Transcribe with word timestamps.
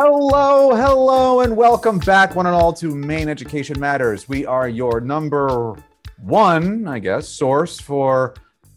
Hello, 0.00 0.76
hello, 0.76 1.40
and 1.40 1.56
welcome 1.56 1.98
back, 1.98 2.36
one 2.36 2.46
and 2.46 2.54
all, 2.54 2.72
to 2.74 2.94
Maine 2.94 3.28
Education 3.28 3.80
Matters. 3.80 4.28
We 4.28 4.46
are 4.46 4.68
your 4.68 5.00
number 5.00 5.74
one, 6.22 6.86
I 6.86 7.00
guess, 7.00 7.28
source 7.28 7.80
for 7.80 8.34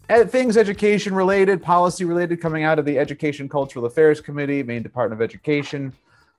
things 0.08 0.56
education 0.56 1.14
related, 1.14 1.62
policy 1.62 2.04
related, 2.04 2.40
coming 2.40 2.64
out 2.64 2.80
of 2.80 2.84
the 2.84 2.98
Education 2.98 3.48
Cultural 3.48 3.84
Affairs 3.84 4.20
Committee, 4.20 4.64
Maine 4.64 4.82
Department 4.82 5.22
of 5.22 5.24
Education, 5.24 5.92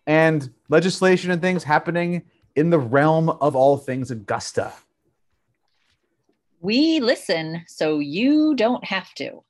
and 0.06 0.54
legislation 0.68 1.32
and 1.32 1.42
things 1.42 1.64
happening 1.64 2.22
in 2.58 2.70
the 2.70 2.80
realm 2.80 3.30
of 3.30 3.56
all 3.56 3.78
things 3.78 4.12
Augusta. 4.12 4.74
We 6.60 7.00
listen 7.00 7.64
so 7.68 8.00
you 8.00 8.54
don't 8.54 8.84
have 8.84 9.14
to. 9.14 9.44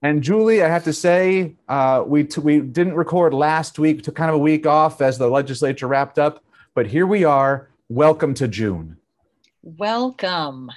And 0.00 0.22
Julie, 0.22 0.62
I 0.62 0.68
have 0.68 0.84
to 0.84 0.92
say, 0.92 1.56
uh, 1.68 2.04
we 2.06 2.22
t- 2.22 2.40
we 2.40 2.60
didn't 2.60 2.94
record 2.94 3.34
last 3.34 3.80
week, 3.80 4.02
took 4.02 4.14
kind 4.14 4.28
of 4.28 4.36
a 4.36 4.38
week 4.38 4.64
off 4.64 5.00
as 5.00 5.18
the 5.18 5.28
legislature 5.28 5.88
wrapped 5.88 6.20
up, 6.20 6.44
but 6.74 6.86
here 6.86 7.06
we 7.06 7.24
are. 7.24 7.68
Welcome 7.88 8.32
to 8.34 8.46
June. 8.46 8.96
Welcome. 9.62 10.70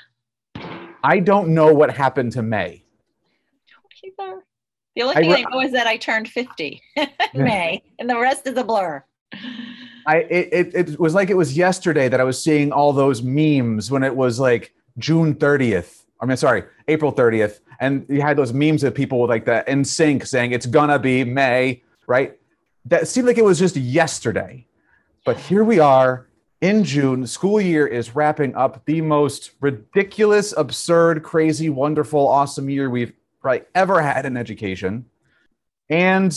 I 1.04 1.20
don't 1.20 1.50
know 1.50 1.72
what 1.72 1.96
happened 1.96 2.32
to 2.34 2.42
May. 2.42 2.84
Either. 4.04 4.44
The 4.96 5.04
only 5.04 5.16
I 5.16 5.22
thing 5.22 5.32
I, 5.32 5.36
re- 5.36 5.46
know 5.52 5.62
is 5.62 5.72
that 5.74 5.86
I 5.86 5.98
turned 5.98 6.28
50 6.28 6.82
in 6.96 7.10
May, 7.36 7.84
and 8.00 8.10
the 8.10 8.18
rest 8.18 8.48
is 8.48 8.58
a 8.58 8.64
blur. 8.64 9.04
I 10.08 10.18
it, 10.18 10.50
it 10.52 10.90
it 10.90 11.00
was 11.00 11.14
like 11.14 11.30
it 11.30 11.38
was 11.38 11.56
yesterday 11.56 12.10
that 12.10 12.20
I 12.20 12.24
was 12.24 12.44
seeing 12.44 12.72
all 12.72 12.92
those 12.92 13.22
memes 13.22 13.92
when 13.92 14.02
it 14.02 14.16
was 14.16 14.40
like 14.40 14.74
June 14.98 15.36
30th. 15.36 16.06
I 16.20 16.26
mean, 16.26 16.38
sorry, 16.38 16.64
April 16.88 17.14
30th, 17.14 17.60
and 17.81 18.05
you 18.08 18.21
had 18.21 18.38
those 18.38 18.54
memes 18.54 18.84
of 18.84 18.93
people 18.93 19.20
with 19.20 19.29
like 19.29 19.43
the 19.43 19.63
NSYNC 19.68 20.26
saying 20.26 20.51
it's 20.51 20.68
gonna 20.68 20.99
be 20.99 21.24
May, 21.24 21.84
right? 22.07 22.40
That 22.85 23.07
seemed 23.07 23.27
like 23.27 23.38
it 23.38 23.43
was 23.43 23.60
just 23.60 23.76
yesterday, 23.76 24.68
but 25.26 25.38
here 25.38 25.63
we 25.63 25.79
are 25.79 26.27
in 26.62 26.84
June. 26.84 27.26
School 27.26 27.60
year 27.60 27.88
is 27.88 28.15
wrapping 28.15 28.55
up. 28.55 28.85
The 28.85 29.01
most 29.01 29.51
ridiculous, 29.60 30.54
absurd, 30.55 31.23
crazy, 31.23 31.70
wonderful, 31.70 32.26
awesome 32.26 32.70
year 32.70 32.90
we've 32.90 33.13
probably 33.41 33.63
ever 33.73 34.01
had 34.01 34.26
in 34.27 34.38
education, 34.38 35.05
and 35.90 36.32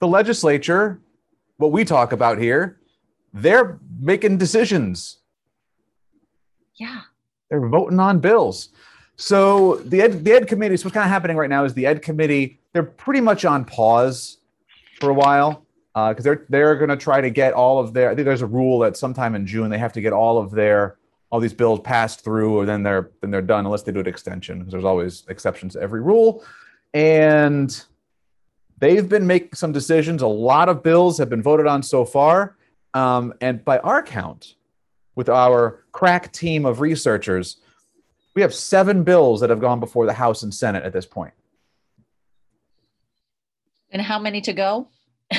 the 0.00 0.06
legislature, 0.06 1.00
what 1.56 1.72
we 1.72 1.84
talk 1.84 2.12
about 2.12 2.38
here, 2.38 2.78
they're 3.32 3.78
making 3.98 4.36
decisions. 4.36 5.18
Yeah. 6.74 7.00
They're 7.48 7.66
voting 7.68 8.00
on 8.00 8.20
bills. 8.20 8.68
So 9.16 9.76
the 9.76 10.02
ed, 10.02 10.24
the 10.24 10.32
ed 10.32 10.48
committee, 10.48 10.76
so 10.76 10.84
what's 10.84 10.94
kind 10.94 11.04
of 11.04 11.10
happening 11.10 11.36
right 11.36 11.50
now 11.50 11.64
is 11.64 11.74
the 11.74 11.86
ed 11.86 12.02
committee, 12.02 12.58
they're 12.72 12.82
pretty 12.82 13.20
much 13.20 13.44
on 13.44 13.64
pause 13.64 14.38
for 15.00 15.10
a 15.10 15.14
while 15.14 15.64
because 15.94 16.24
they're 16.24 16.44
they're 16.48 16.74
going 16.74 16.90
to 16.90 16.96
try 16.96 17.20
to 17.20 17.30
get 17.30 17.52
all 17.52 17.78
of 17.78 17.92
their. 17.92 18.10
I 18.10 18.14
think 18.14 18.24
there's 18.24 18.42
a 18.42 18.46
rule 18.46 18.80
that 18.80 18.96
sometime 18.96 19.34
in 19.34 19.46
June 19.46 19.70
they 19.70 19.78
have 19.78 19.92
to 19.92 20.00
get 20.00 20.12
all 20.12 20.38
of 20.38 20.50
their 20.50 20.96
all 21.30 21.40
these 21.40 21.52
bills 21.52 21.80
passed 21.80 22.22
through, 22.24 22.56
or 22.56 22.66
then 22.66 22.82
they're 22.82 23.10
then 23.20 23.30
they're 23.30 23.42
done 23.42 23.64
unless 23.64 23.82
they 23.82 23.92
do 23.92 24.00
an 24.00 24.08
extension 24.08 24.58
because 24.58 24.72
there's 24.72 24.84
always 24.84 25.24
exceptions 25.28 25.74
to 25.74 25.80
every 25.80 26.00
rule. 26.00 26.44
And 26.92 27.84
they've 28.78 29.08
been 29.08 29.26
making 29.26 29.54
some 29.54 29.72
decisions. 29.72 30.22
A 30.22 30.26
lot 30.26 30.68
of 30.68 30.82
bills 30.82 31.18
have 31.18 31.28
been 31.28 31.42
voted 31.42 31.66
on 31.66 31.82
so 31.82 32.04
far, 32.04 32.56
um, 32.92 33.32
and 33.40 33.64
by 33.64 33.78
our 33.78 34.02
count, 34.02 34.56
with 35.14 35.28
our 35.28 35.84
crack 35.92 36.32
team 36.32 36.66
of 36.66 36.80
researchers, 36.80 37.58
we 38.34 38.42
have 38.42 38.54
seven 38.54 39.04
bills 39.04 39.40
that 39.40 39.50
have 39.50 39.60
gone 39.60 39.80
before 39.80 40.06
the 40.06 40.12
House 40.12 40.42
and 40.42 40.52
Senate 40.52 40.84
at 40.84 40.92
this 40.92 41.06
point. 41.06 41.32
And 43.90 44.02
how 44.02 44.18
many 44.18 44.40
to 44.42 44.52
go? 44.52 44.88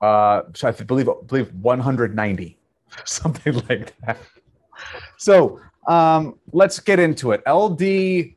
Uh, 0.00 0.44
so 0.54 0.66
I 0.66 0.70
believe 0.70 1.08
believe 1.26 1.52
190, 1.52 2.58
something 3.04 3.52
like 3.68 3.94
that. 4.06 4.16
So 5.18 5.60
um, 5.86 6.38
let's 6.52 6.80
get 6.80 6.98
into 6.98 7.32
it. 7.32 7.42
LD 7.46 8.34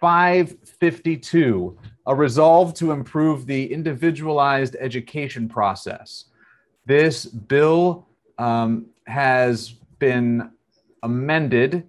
552, 0.00 1.78
a 2.06 2.14
resolve 2.14 2.74
to 2.74 2.92
improve 2.92 3.46
the 3.46 3.72
individualized 3.72 4.76
education 4.78 5.48
process. 5.48 6.26
This 6.84 7.24
bill 7.24 8.06
um, 8.38 8.86
has 9.06 9.70
been 9.98 10.50
amended. 11.02 11.88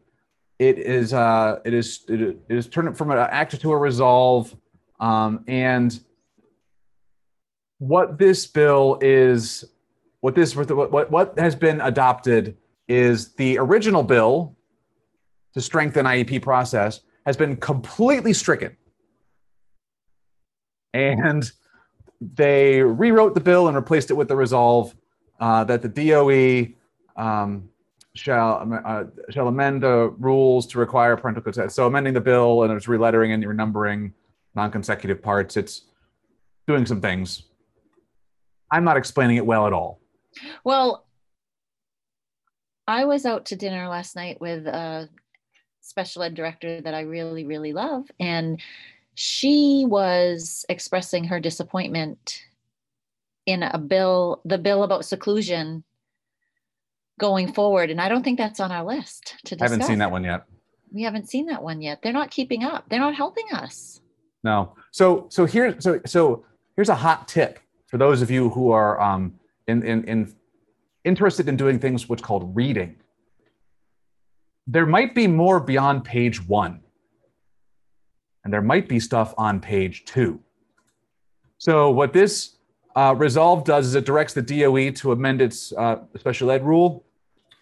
It 0.60 0.78
is 0.78 1.14
uh, 1.14 1.60
it 1.64 1.74
is 1.74 2.04
it 2.10 2.38
is 2.50 2.68
turned 2.68 2.98
from 2.98 3.12
an 3.12 3.18
act 3.18 3.60
to 3.62 3.72
a 3.72 3.78
resolve, 3.78 4.54
um, 5.00 5.46
and 5.48 5.98
what 7.78 8.18
this 8.18 8.46
bill 8.46 9.00
is, 9.02 9.64
what 10.20 10.36
this 10.36 10.58
what 10.58 11.10
what 11.10 11.40
has 11.40 11.56
been 11.56 11.80
adopted 11.80 12.58
is 12.90 13.34
the 13.36 13.58
original 13.58 14.04
bill 14.04 14.58
to 15.54 15.62
strengthen 15.62 16.06
IEP 16.06 16.42
process 16.42 17.00
has 17.26 17.38
been 17.38 17.56
completely 17.56 18.34
stricken, 18.34 18.76
and 20.94 21.50
they 22.20 22.82
rewrote 22.82 23.34
the 23.34 23.40
bill 23.40 23.68
and 23.68 23.78
replaced 23.78 24.12
it 24.12 24.16
with 24.16 24.28
the 24.28 24.36
resolve 24.36 24.94
uh, 25.40 25.64
that 25.64 25.82
the 25.82 25.88
DOE 25.88 26.74
um, 27.16 27.70
shall 28.20 28.82
uh, 28.86 29.06
shall 29.30 29.48
amend 29.48 29.84
the 29.84 30.14
rules 30.20 30.68
to 30.68 30.80
require 30.80 31.16
parental 31.16 31.42
consent. 31.42 31.72
So 31.72 31.88
amending 31.88 32.14
the 32.14 32.22
bill 32.22 32.64
and 32.64 32.74
it's 32.74 32.86
relettering 32.86 33.34
and 33.34 33.44
renumbering 33.44 34.12
non-consecutive 34.56 35.22
parts. 35.22 35.58
It's 35.58 35.84
doing 36.68 36.86
some 36.86 37.02
things. 37.02 37.44
I'm 38.72 38.84
not 38.84 38.98
explaining 38.98 39.38
it 39.38 39.46
well 39.46 39.66
at 39.66 39.74
all. 39.74 40.02
Well, 40.64 41.06
I 42.88 43.06
was 43.06 43.26
out 43.26 43.46
to 43.48 43.56
dinner 43.56 43.88
last 43.88 44.16
night 44.16 44.40
with 44.42 44.68
a 44.68 45.10
special 45.82 46.24
ed 46.24 46.36
director 46.36 46.82
that 46.82 46.94
I 46.94 47.02
really, 47.02 47.46
really 47.46 47.74
love. 47.74 48.06
And 48.20 48.62
she 49.16 49.86
was 49.88 50.66
expressing 50.70 51.24
her 51.26 51.40
disappointment 51.40 52.42
in 53.46 53.64
a 53.64 53.78
bill, 53.78 54.42
the 54.46 54.58
bill 54.58 54.84
about 54.84 55.06
seclusion 55.06 55.84
going 57.20 57.54
forward. 57.54 57.92
And 57.92 58.02
I 58.02 58.10
don't 58.10 58.24
think 58.24 58.40
that's 58.40 58.60
on 58.60 58.72
our 58.72 58.84
list 58.84 59.36
to 59.46 59.56
discuss. 59.56 59.70
I 59.70 59.72
haven't 59.72 59.88
seen 59.88 60.00
that 60.00 60.10
one 60.10 60.24
yet. 60.24 60.46
We 60.92 61.04
haven't 61.04 61.30
seen 61.30 61.46
that 61.48 61.62
one 61.62 61.82
yet. 61.82 62.02
They're 62.02 62.14
not 62.14 62.32
keeping 62.32 62.64
up. 62.64 62.86
They're 62.90 63.00
not 63.00 63.14
helping 63.14 63.46
us. 63.54 64.02
No. 64.44 64.76
So 64.92 65.28
so 65.30 65.46
here 65.46 65.80
so 65.80 66.00
so 66.06 66.46
here's 66.76 66.90
a 66.90 66.96
hot 66.96 67.28
tip 67.28 67.60
for 67.88 67.98
those 67.98 68.22
of 68.22 68.32
you 68.32 68.50
who 68.50 68.72
are 68.72 69.00
um, 69.00 69.36
in, 69.68 69.84
in 69.84 70.04
in 70.06 70.34
interested 71.04 71.48
in 71.48 71.58
doing 71.58 71.80
things 71.80 72.10
what's 72.10 72.22
called 72.22 72.56
reading. 72.56 72.96
There 74.66 74.86
might 74.86 75.14
be 75.14 75.28
more 75.28 75.60
beyond 75.60 76.06
page 76.06 76.46
one, 76.48 76.82
and 78.44 78.54
there 78.54 78.62
might 78.62 78.88
be 78.88 79.00
stuff 79.00 79.34
on 79.38 79.60
page 79.60 80.06
two. 80.06 80.40
So 81.58 81.90
what 81.92 82.14
this 82.14 82.56
uh, 82.96 83.14
resolve 83.18 83.64
does 83.66 83.88
is 83.88 83.96
it 83.96 84.06
directs 84.06 84.34
the 84.34 84.42
DOE 84.42 84.92
to 84.92 85.12
amend 85.12 85.42
its 85.42 85.74
uh, 85.74 85.98
special 86.18 86.52
ed 86.52 86.66
rule. 86.66 87.06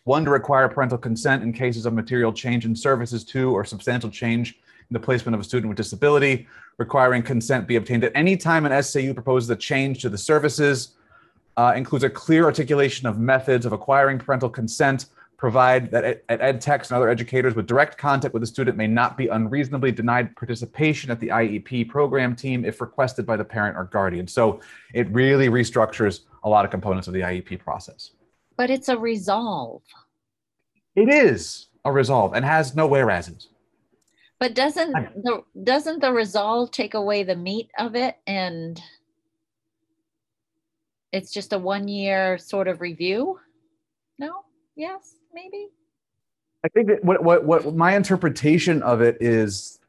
One, 0.07 0.23
to 0.23 0.31
require 0.31 0.69
parental 0.69 0.97
consent 0.97 1.43
in 1.43 1.51
cases 1.51 1.85
of 1.85 1.91
material 1.93 2.31
change 2.31 2.63
in 2.63 2.73
services. 2.73 3.25
Two, 3.25 3.51
or 3.51 3.65
substantial 3.65 4.09
change 4.09 4.51
in 4.89 4.93
the 4.93 5.01
placement 5.01 5.35
of 5.35 5.41
a 5.41 5.43
student 5.43 5.67
with 5.67 5.75
disability, 5.75 6.47
requiring 6.77 7.21
consent 7.21 7.67
be 7.67 7.75
obtained 7.75 8.05
at 8.05 8.13
any 8.15 8.37
time 8.37 8.65
an 8.65 8.81
SAU 8.81 9.13
proposes 9.13 9.49
a 9.49 9.55
change 9.57 10.01
to 10.03 10.07
the 10.07 10.17
services, 10.17 10.93
uh, 11.57 11.73
includes 11.75 12.05
a 12.05 12.09
clear 12.09 12.45
articulation 12.45 13.05
of 13.05 13.19
methods 13.19 13.65
of 13.65 13.73
acquiring 13.73 14.17
parental 14.17 14.49
consent, 14.49 15.07
provide 15.35 15.91
that 15.91 16.05
ed, 16.05 16.21
ed 16.29 16.61
techs 16.61 16.89
and 16.89 16.95
other 16.95 17.09
educators 17.09 17.53
with 17.53 17.67
direct 17.67 17.97
contact 17.97 18.33
with 18.33 18.41
the 18.41 18.47
student 18.47 18.77
may 18.77 18.87
not 18.87 19.17
be 19.17 19.27
unreasonably 19.27 19.91
denied 19.91 20.33
participation 20.37 21.11
at 21.11 21.19
the 21.19 21.27
IEP 21.27 21.89
program 21.89 22.33
team 22.33 22.63
if 22.63 22.79
requested 22.79 23.25
by 23.25 23.35
the 23.35 23.43
parent 23.43 23.75
or 23.75 23.83
guardian. 23.83 24.25
So 24.25 24.61
it 24.93 25.09
really 25.09 25.49
restructures 25.49 26.21
a 26.45 26.49
lot 26.49 26.63
of 26.63 26.71
components 26.71 27.09
of 27.09 27.13
the 27.13 27.19
IEP 27.19 27.59
process. 27.59 28.11
But 28.57 28.69
it's 28.69 28.89
a 28.89 28.97
resolve. 28.97 29.83
It 30.95 31.09
is 31.09 31.67
a 31.85 31.91
resolve 31.91 32.33
and 32.33 32.43
has 32.43 32.75
no 32.75 32.87
whereases. 32.87 33.49
But 34.39 34.53
doesn't 34.53 34.91
the 34.91 35.43
doesn't 35.63 36.01
the 36.01 36.11
resolve 36.11 36.71
take 36.71 36.93
away 36.93 37.23
the 37.23 37.35
meat 37.35 37.69
of 37.79 37.95
it 37.95 38.17
and 38.27 38.79
it's 41.11 41.31
just 41.31 41.53
a 41.53 41.57
one 41.57 41.87
year 41.87 42.37
sort 42.37 42.67
of 42.67 42.81
review? 42.81 43.39
No? 44.19 44.43
Yes, 44.75 45.15
maybe. 45.33 45.69
I 46.63 46.69
think 46.69 46.87
that 46.87 47.03
what, 47.03 47.23
what, 47.23 47.45
what 47.45 47.75
my 47.75 47.95
interpretation 47.95 48.83
of 48.83 49.01
it 49.01 49.17
is, 49.21 49.79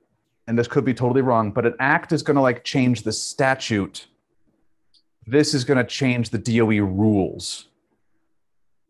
and 0.47 0.59
this 0.59 0.69
could 0.69 0.85
be 0.85 0.95
totally 0.95 1.23
wrong, 1.23 1.51
but 1.51 1.67
an 1.67 1.75
act 1.81 2.13
is 2.13 2.23
going 2.23 2.37
to 2.37 2.41
like 2.41 2.65
change 2.65 3.03
the 3.03 3.13
statute. 3.13 4.07
This 5.27 5.55
is 5.55 5.65
going 5.65 5.79
to 5.79 5.85
change 5.85 6.31
the 6.31 6.39
DOE 6.39 6.85
rules 6.85 7.68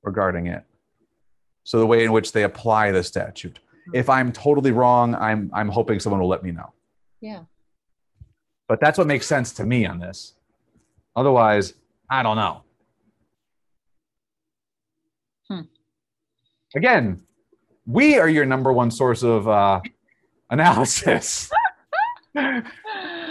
regarding 0.08 0.46
it. 0.46 0.64
So 1.64 1.78
the 1.78 1.87
way 1.87 2.02
in 2.05 2.12
which 2.12 2.32
they 2.32 2.44
apply 2.44 2.90
the 2.93 3.02
statute. 3.02 3.58
If 3.94 4.08
I'm 4.08 4.32
totally 4.32 4.72
wrong, 4.72 5.14
I'm 5.14 5.50
I'm 5.55 5.69
hoping 5.69 6.00
someone 6.00 6.20
will 6.20 6.28
let 6.28 6.43
me 6.43 6.50
know. 6.50 6.72
Yeah. 7.20 7.43
But 8.69 8.81
that's 8.81 8.99
what 8.99 9.06
makes 9.06 9.26
sense 9.26 9.52
to 9.55 9.64
me 9.64 9.87
on 9.87 9.99
this. 9.99 10.34
Otherwise, 11.14 11.75
I 12.10 12.22
don't 12.22 12.37
know. 12.37 12.62
Hmm. 15.49 15.60
Again, 16.75 17.22
we 17.87 18.19
are 18.19 18.28
your 18.28 18.44
number 18.44 18.72
one 18.72 18.90
source 18.90 19.22
of 19.22 19.49
uh, 19.49 19.81
analysis. 20.50 21.50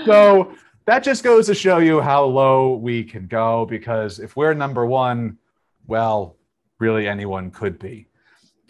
so 0.05 0.55
that 0.87 1.03
just 1.03 1.23
goes 1.23 1.45
to 1.47 1.53
show 1.53 1.79
you 1.79 2.01
how 2.01 2.23
low 2.23 2.75
we 2.75 3.03
can 3.03 3.27
go 3.27 3.65
because 3.65 4.19
if 4.19 4.35
we're 4.35 4.53
number 4.53 4.85
one, 4.85 5.37
well, 5.85 6.36
really 6.79 7.07
anyone 7.07 7.51
could 7.51 7.79
be. 7.79 8.07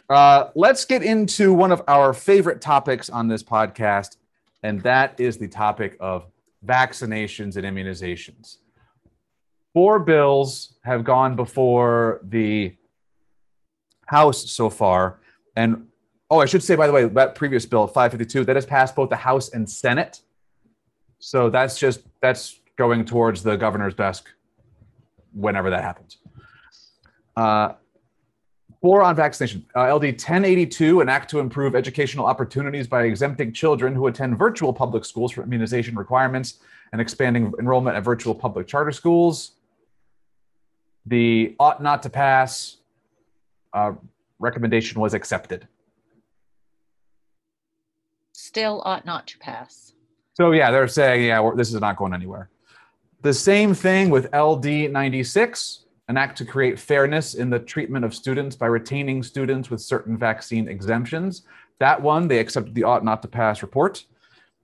Uh, 0.10 0.50
let's 0.56 0.86
get 0.86 1.04
into 1.04 1.54
one 1.54 1.72
of 1.72 1.82
our 1.88 2.14
favorite 2.14 2.62
topics 2.62 3.10
on 3.10 3.28
this 3.28 3.44
podcast, 3.44 4.18
and 4.64 4.82
that 4.82 5.20
is 5.20 5.38
the 5.38 5.48
topic 5.48 5.98
of 6.00 6.26
vaccinations 6.66 7.58
and 7.58 7.66
immunizations. 7.66 8.58
Four 9.74 10.00
bills 10.00 10.76
have 10.84 11.04
gone 11.04 11.36
before 11.36 12.22
the 12.24 12.76
House 14.08 14.50
so 14.50 14.70
far. 14.70 15.20
And 15.56 15.88
oh, 16.30 16.40
I 16.40 16.46
should 16.46 16.64
say, 16.64 16.76
by 16.76 16.88
the 16.88 16.94
way, 16.94 17.06
that 17.06 17.36
previous 17.36 17.66
bill, 17.66 17.88
552, 17.88 18.46
that 18.46 18.56
has 18.56 18.66
passed 18.66 18.96
both 18.96 19.10
the 19.10 19.18
House 19.18 19.50
and 19.50 19.70
Senate. 19.70 20.22
So 21.20 21.50
that's 21.50 21.78
just 21.78 22.02
that's 22.22 22.60
going 22.78 23.06
towards 23.06 23.44
the 23.44 23.58
governor's 23.58 23.94
desk 23.94 24.30
whenever 25.34 25.70
that 25.70 25.84
happens. 25.84 26.18
Uh, 27.36 27.74
four 28.82 29.02
on 29.02 29.16
vaccination. 29.16 29.66
Uh, 29.76 29.94
LD 29.94 30.04
1082, 30.04 31.02
an 31.02 31.10
act 31.10 31.30
to 31.30 31.40
improve 31.40 31.76
educational 31.76 32.26
opportunities 32.26 32.88
by 32.88 33.04
exempting 33.04 33.52
children 33.52 33.96
who 33.96 34.08
attend 34.08 34.38
virtual 34.38 34.74
public 34.74 35.06
schools 35.06 35.32
from 35.32 35.44
immunization 35.46 35.96
requirements 35.96 36.60
and 36.92 37.02
expanding 37.02 37.54
enrollment 37.60 37.96
at 37.98 38.04
virtual 38.04 38.36
public 38.36 38.68
charter 38.68 38.92
schools. 38.92 39.54
The 41.06 41.56
ought 41.60 41.82
not 41.82 42.04
to 42.04 42.10
pass 42.10 42.78
uh, 43.74 43.94
recommendation 44.40 45.00
was 45.00 45.14
accepted. 45.14 45.68
Still 48.34 48.82
ought 48.86 49.06
not 49.06 49.28
to 49.28 49.38
pass. 49.40 49.94
So 50.34 50.52
yeah, 50.52 50.70
they're 50.70 50.88
saying, 50.88 51.26
yeah, 51.26 51.40
we're, 51.40 51.56
this 51.56 51.74
is 51.74 51.82
not 51.82 51.98
going 51.98 52.14
anywhere. 52.14 52.50
The 53.24 53.34
same 53.34 53.74
thing 53.74 54.10
with 54.10 54.34
LD 54.34 54.92
96, 54.92 55.86
an 56.08 56.18
act 56.18 56.38
to 56.38 56.46
create 56.46 56.80
fairness 56.80 57.34
in 57.34 57.50
the 57.50 57.60
treatment 57.60 58.06
of 58.06 58.14
students 58.14 58.56
by 58.56 58.68
retaining 58.68 59.24
students 59.24 59.70
with 59.70 59.82
certain 59.82 60.18
vaccine 60.18 60.70
exemptions. 60.70 61.44
That 61.80 62.02
one, 62.02 62.28
they 62.28 62.40
accepted 62.40 62.76
the 62.76 62.84
ought 62.84 63.04
not 63.04 63.22
to 63.24 63.28
pass 63.28 63.62
report. 63.62 64.06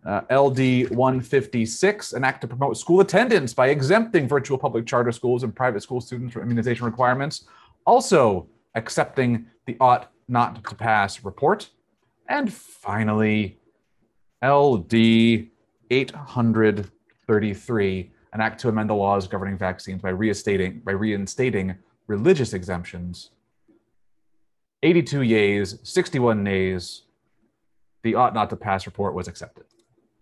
Uh, 0.05 0.21
LD 0.31 0.89
156, 0.89 2.13
an 2.13 2.23
act 2.23 2.41
to 2.41 2.47
promote 2.47 2.77
school 2.77 3.01
attendance 3.01 3.53
by 3.53 3.69
exempting 3.69 4.27
virtual 4.27 4.57
public 4.57 4.85
charter 4.85 5.11
schools 5.11 5.43
and 5.43 5.55
private 5.55 5.81
school 5.81 6.01
students 6.01 6.33
from 6.33 6.43
immunization 6.43 6.85
requirements. 6.85 7.45
Also 7.85 8.47
accepting 8.75 9.45
the 9.65 9.77
ought 9.79 10.11
not 10.27 10.63
to 10.65 10.75
pass 10.75 11.23
report. 11.23 11.69
And 12.27 12.51
finally, 12.51 13.59
LD 14.43 15.47
833, 15.89 18.11
an 18.33 18.41
act 18.41 18.59
to 18.61 18.69
amend 18.69 18.89
the 18.89 18.95
laws 18.95 19.27
governing 19.27 19.57
vaccines 19.57 20.01
by 20.01 20.09
reinstating, 20.09 20.79
by 20.79 20.91
reinstating 20.91 21.75
religious 22.07 22.53
exemptions. 22.53 23.29
82 24.81 25.21
yeas, 25.21 25.79
61 25.83 26.43
nays. 26.43 27.03
The 28.01 28.15
ought 28.15 28.33
not 28.33 28.49
to 28.49 28.57
pass 28.57 28.85
report 28.85 29.13
was 29.13 29.27
accepted. 29.27 29.63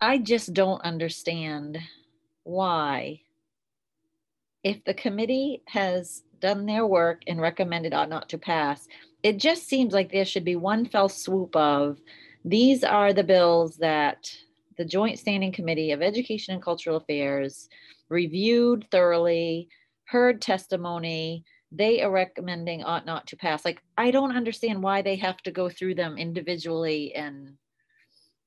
I 0.00 0.18
just 0.18 0.52
don't 0.52 0.80
understand 0.82 1.78
why, 2.44 3.22
if 4.62 4.84
the 4.84 4.94
committee 4.94 5.62
has 5.66 6.22
done 6.38 6.66
their 6.66 6.86
work 6.86 7.22
and 7.26 7.40
recommended 7.40 7.92
ought 7.94 8.08
not 8.08 8.28
to 8.28 8.38
pass, 8.38 8.86
it 9.22 9.38
just 9.38 9.68
seems 9.68 9.92
like 9.92 10.12
there 10.12 10.24
should 10.24 10.44
be 10.44 10.56
one 10.56 10.84
fell 10.84 11.08
swoop 11.08 11.56
of 11.56 11.98
these 12.44 12.82
are 12.82 13.12
the 13.12 13.24
bills 13.24 13.76
that 13.76 14.30
the 14.76 14.84
Joint 14.84 15.18
Standing 15.18 15.52
Committee 15.52 15.92
of 15.92 16.02
Education 16.02 16.54
and 16.54 16.62
Cultural 16.62 16.96
Affairs 16.96 17.68
reviewed 18.12 18.86
thoroughly, 18.90 19.68
heard 20.04 20.40
testimony. 20.40 21.44
They 21.72 22.02
are 22.02 22.10
recommending 22.10 22.84
ought 22.84 23.06
not 23.06 23.26
to 23.28 23.36
pass. 23.36 23.64
Like, 23.64 23.82
I 23.96 24.10
don't 24.10 24.36
understand 24.36 24.82
why 24.82 25.02
they 25.02 25.16
have 25.16 25.38
to 25.38 25.50
go 25.50 25.68
through 25.70 25.94
them 25.94 26.18
individually. 26.18 27.14
And 27.14 27.54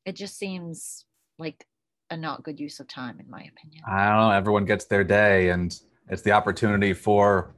it 0.05 0.15
just 0.15 0.37
seems 0.37 1.05
like 1.39 1.65
a 2.11 2.15
not 2.17 2.43
good 2.43 2.59
use 2.59 2.79
of 2.79 2.87
time, 2.87 3.19
in 3.19 3.29
my 3.29 3.39
opinion. 3.39 3.83
I 3.87 4.09
don't 4.09 4.19
know. 4.19 4.31
Everyone 4.31 4.65
gets 4.65 4.85
their 4.85 5.03
day, 5.03 5.49
and 5.49 5.77
it's 6.09 6.21
the 6.21 6.31
opportunity 6.33 6.93
for 6.93 7.55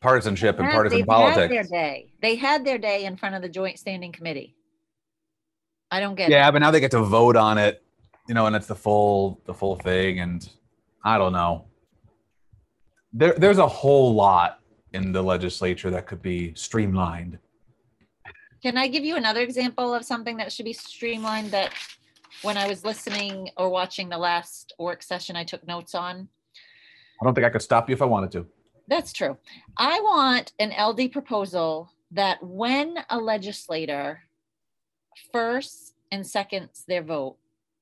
partisanship 0.00 0.58
and 0.58 0.68
partisan 0.68 0.98
They've 0.98 1.06
politics. 1.06 1.40
Had 1.40 1.50
their 1.50 1.62
day. 1.62 2.12
They 2.20 2.34
had 2.34 2.64
their 2.64 2.76
day 2.78 3.04
in 3.04 3.16
front 3.16 3.36
of 3.36 3.42
the 3.42 3.48
Joint 3.48 3.78
Standing 3.78 4.10
Committee. 4.10 4.56
I 5.92 6.00
don't 6.00 6.16
get 6.16 6.28
Yeah, 6.28 6.48
it. 6.48 6.52
but 6.52 6.58
now 6.58 6.72
they 6.72 6.80
get 6.80 6.90
to 6.90 7.00
vote 7.02 7.36
on 7.36 7.56
it, 7.56 7.84
you 8.28 8.34
know, 8.34 8.46
and 8.46 8.56
it's 8.56 8.66
the 8.66 8.74
full 8.74 9.40
the 9.46 9.54
full 9.54 9.76
thing, 9.76 10.18
and 10.18 10.46
I 11.04 11.18
don't 11.18 11.32
know. 11.32 11.66
There, 13.12 13.34
there's 13.36 13.58
a 13.58 13.66
whole 13.66 14.14
lot 14.14 14.60
in 14.92 15.12
the 15.12 15.22
legislature 15.22 15.90
that 15.90 16.06
could 16.06 16.22
be 16.22 16.54
streamlined. 16.54 17.38
Can 18.62 18.78
I 18.78 18.88
give 18.88 19.04
you 19.04 19.16
another 19.16 19.42
example 19.42 19.94
of 19.94 20.04
something 20.04 20.38
that 20.38 20.50
should 20.50 20.64
be 20.64 20.72
streamlined 20.72 21.50
that 21.50 21.72
when 22.42 22.56
I 22.56 22.66
was 22.66 22.84
listening 22.84 23.50
or 23.56 23.68
watching 23.68 24.08
the 24.08 24.16
last 24.16 24.72
work 24.78 25.02
session, 25.02 25.36
I 25.36 25.44
took 25.44 25.66
notes 25.66 25.94
on? 25.94 26.28
I 27.20 27.24
don't 27.24 27.34
think 27.34 27.46
I 27.46 27.50
could 27.50 27.62
stop 27.62 27.88
you 27.88 27.94
if 27.94 28.02
I 28.02 28.06
wanted 28.06 28.32
to. 28.32 28.46
That's 28.88 29.12
true. 29.12 29.36
I 29.76 30.00
want 30.00 30.52
an 30.58 30.72
LD 30.78 31.12
proposal 31.12 31.90
that 32.10 32.42
when 32.42 32.96
a 33.10 33.18
legislator 33.18 34.22
first 35.32 35.94
and 36.10 36.26
seconds 36.26 36.84
their 36.86 37.02
vote 37.02 37.36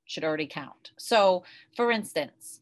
should 0.04 0.24
already 0.24 0.46
count. 0.46 0.92
So, 0.96 1.44
for 1.76 1.90
instance, 1.90 2.60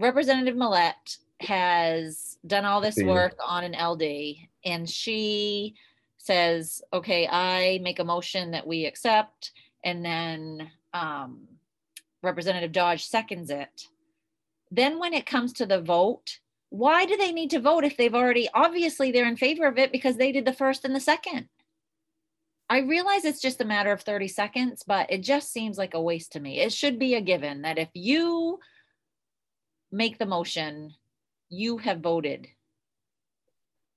Representative 0.00 0.56
Millett 0.56 1.18
has 1.40 2.38
done 2.46 2.64
all 2.64 2.80
this 2.80 2.96
work 3.02 3.36
on 3.46 3.64
an 3.64 3.72
LD 3.72 4.36
and 4.64 4.88
she 4.88 5.74
says, 6.16 6.82
okay, 6.92 7.28
I 7.30 7.80
make 7.82 7.98
a 7.98 8.04
motion 8.04 8.50
that 8.50 8.66
we 8.66 8.86
accept. 8.86 9.52
And 9.84 10.04
then 10.04 10.70
um, 10.92 11.48
Representative 12.22 12.72
Dodge 12.72 13.04
seconds 13.04 13.50
it. 13.50 13.88
Then 14.70 14.98
when 14.98 15.14
it 15.14 15.26
comes 15.26 15.52
to 15.54 15.66
the 15.66 15.80
vote, 15.80 16.38
why 16.70 17.04
do 17.04 17.16
they 17.16 17.32
need 17.32 17.50
to 17.50 17.60
vote 17.60 17.84
if 17.84 17.96
they've 17.96 18.14
already, 18.14 18.48
obviously 18.54 19.10
they're 19.10 19.28
in 19.28 19.36
favor 19.36 19.66
of 19.66 19.78
it 19.78 19.92
because 19.92 20.16
they 20.16 20.32
did 20.32 20.44
the 20.44 20.52
first 20.52 20.84
and 20.84 20.94
the 20.94 21.00
second? 21.00 21.48
I 22.68 22.80
realize 22.80 23.24
it's 23.24 23.42
just 23.42 23.60
a 23.60 23.64
matter 23.64 23.90
of 23.90 24.02
30 24.02 24.28
seconds, 24.28 24.84
but 24.86 25.10
it 25.10 25.22
just 25.22 25.52
seems 25.52 25.76
like 25.76 25.94
a 25.94 26.00
waste 26.00 26.32
to 26.32 26.40
me. 26.40 26.60
It 26.60 26.72
should 26.72 26.98
be 26.98 27.16
a 27.16 27.20
given 27.20 27.62
that 27.62 27.78
if 27.78 27.88
you 27.94 28.60
make 29.92 30.18
the 30.18 30.26
motion, 30.26 30.94
you 31.48 31.78
have 31.78 32.00
voted. 32.00 32.46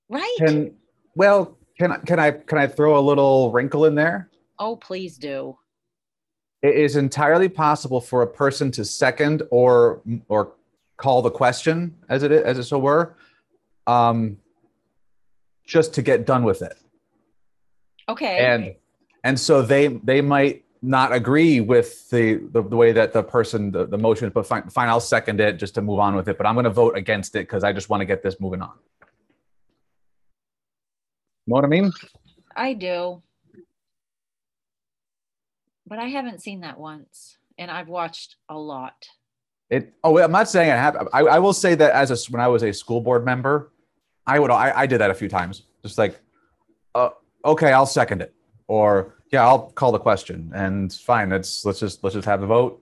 Right? 0.08 0.36
Can 0.38 0.74
well, 1.14 1.56
can 1.78 1.92
I 1.92 1.96
can 1.98 2.18
I 2.18 2.30
can 2.30 2.58
I 2.58 2.66
throw 2.66 2.98
a 2.98 3.00
little 3.00 3.50
wrinkle 3.52 3.86
in 3.86 3.94
there? 3.94 4.30
oh, 4.58 4.76
please 4.76 5.16
do. 5.16 5.58
It 6.62 6.76
is 6.76 6.96
entirely 6.96 7.48
possible 7.48 8.00
for 8.00 8.22
a 8.22 8.26
person 8.26 8.70
to 8.72 8.84
second 8.84 9.42
or 9.50 10.00
or 10.28 10.52
call 10.96 11.22
the 11.22 11.30
question, 11.30 11.94
as 12.08 12.22
it 12.22 12.32
as 12.32 12.58
it 12.58 12.64
so 12.64 12.78
were, 12.78 13.16
um, 13.86 14.38
just 15.66 15.92
to 15.94 16.02
get 16.02 16.26
done 16.26 16.44
with 16.44 16.62
it. 16.62 16.78
Okay. 18.08 18.38
and 18.38 18.74
and 19.24 19.38
so 19.38 19.62
they 19.62 19.88
they 19.88 20.20
might 20.20 20.63
not 20.84 21.12
agree 21.12 21.60
with 21.60 22.08
the 22.10 22.34
the, 22.52 22.62
the 22.62 22.76
way 22.76 22.92
that 22.92 23.12
the 23.12 23.22
person 23.22 23.70
the, 23.70 23.86
the 23.86 23.96
motion 23.98 24.30
but 24.34 24.46
fine, 24.46 24.68
fine 24.68 24.88
i'll 24.88 25.00
second 25.00 25.40
it 25.40 25.54
just 25.54 25.74
to 25.74 25.80
move 25.82 25.98
on 25.98 26.14
with 26.14 26.28
it 26.28 26.36
but 26.36 26.46
i'm 26.46 26.54
going 26.54 26.64
to 26.64 26.70
vote 26.70 26.96
against 26.96 27.34
it 27.36 27.40
because 27.40 27.64
i 27.64 27.72
just 27.72 27.88
want 27.88 28.00
to 28.00 28.04
get 28.04 28.22
this 28.22 28.38
moving 28.40 28.60
on 28.60 28.72
You 31.46 31.48
know 31.48 31.54
what 31.54 31.64
i 31.64 31.68
mean 31.68 31.92
I 32.56 32.74
do. 32.74 33.20
But 35.88 35.98
I 35.98 36.04
haven't 36.06 36.40
seen 36.40 36.60
that 36.60 36.78
once 36.78 37.36
and 37.58 37.68
I've 37.70 37.88
watched 37.88 38.36
a 38.48 38.56
lot. 38.56 39.08
it 39.70 39.92
oh 40.04 40.18
i'm 40.18 40.30
not 40.32 40.48
saying 40.48 40.70
i 40.70 40.76
have 40.76 41.08
i, 41.12 41.20
I 41.20 41.38
will 41.38 41.52
say 41.52 41.74
that 41.74 41.92
as 41.92 42.10
a 42.10 42.30
when 42.30 42.40
i 42.40 42.48
was 42.48 42.62
a 42.62 42.72
school 42.72 43.00
board 43.00 43.24
member 43.24 43.72
i 44.26 44.38
would 44.38 44.50
i, 44.50 44.72
I 44.82 44.86
did 44.86 44.98
that 45.00 45.10
a 45.10 45.14
few 45.14 45.28
times 45.28 45.62
just 45.82 45.98
like 45.98 46.20
uh, 46.94 47.10
okay 47.44 47.72
i'll 47.72 47.86
second 47.86 48.22
it 48.22 48.34
or 48.68 49.14
yeah 49.34 49.46
i'll 49.46 49.70
call 49.72 49.92
the 49.92 49.98
question 49.98 50.50
and 50.54 50.92
fine 50.92 51.28
let's 51.30 51.64
let's 51.64 51.80
just 51.80 52.02
let's 52.02 52.14
just 52.14 52.26
have 52.26 52.40
the 52.40 52.46
vote 52.46 52.80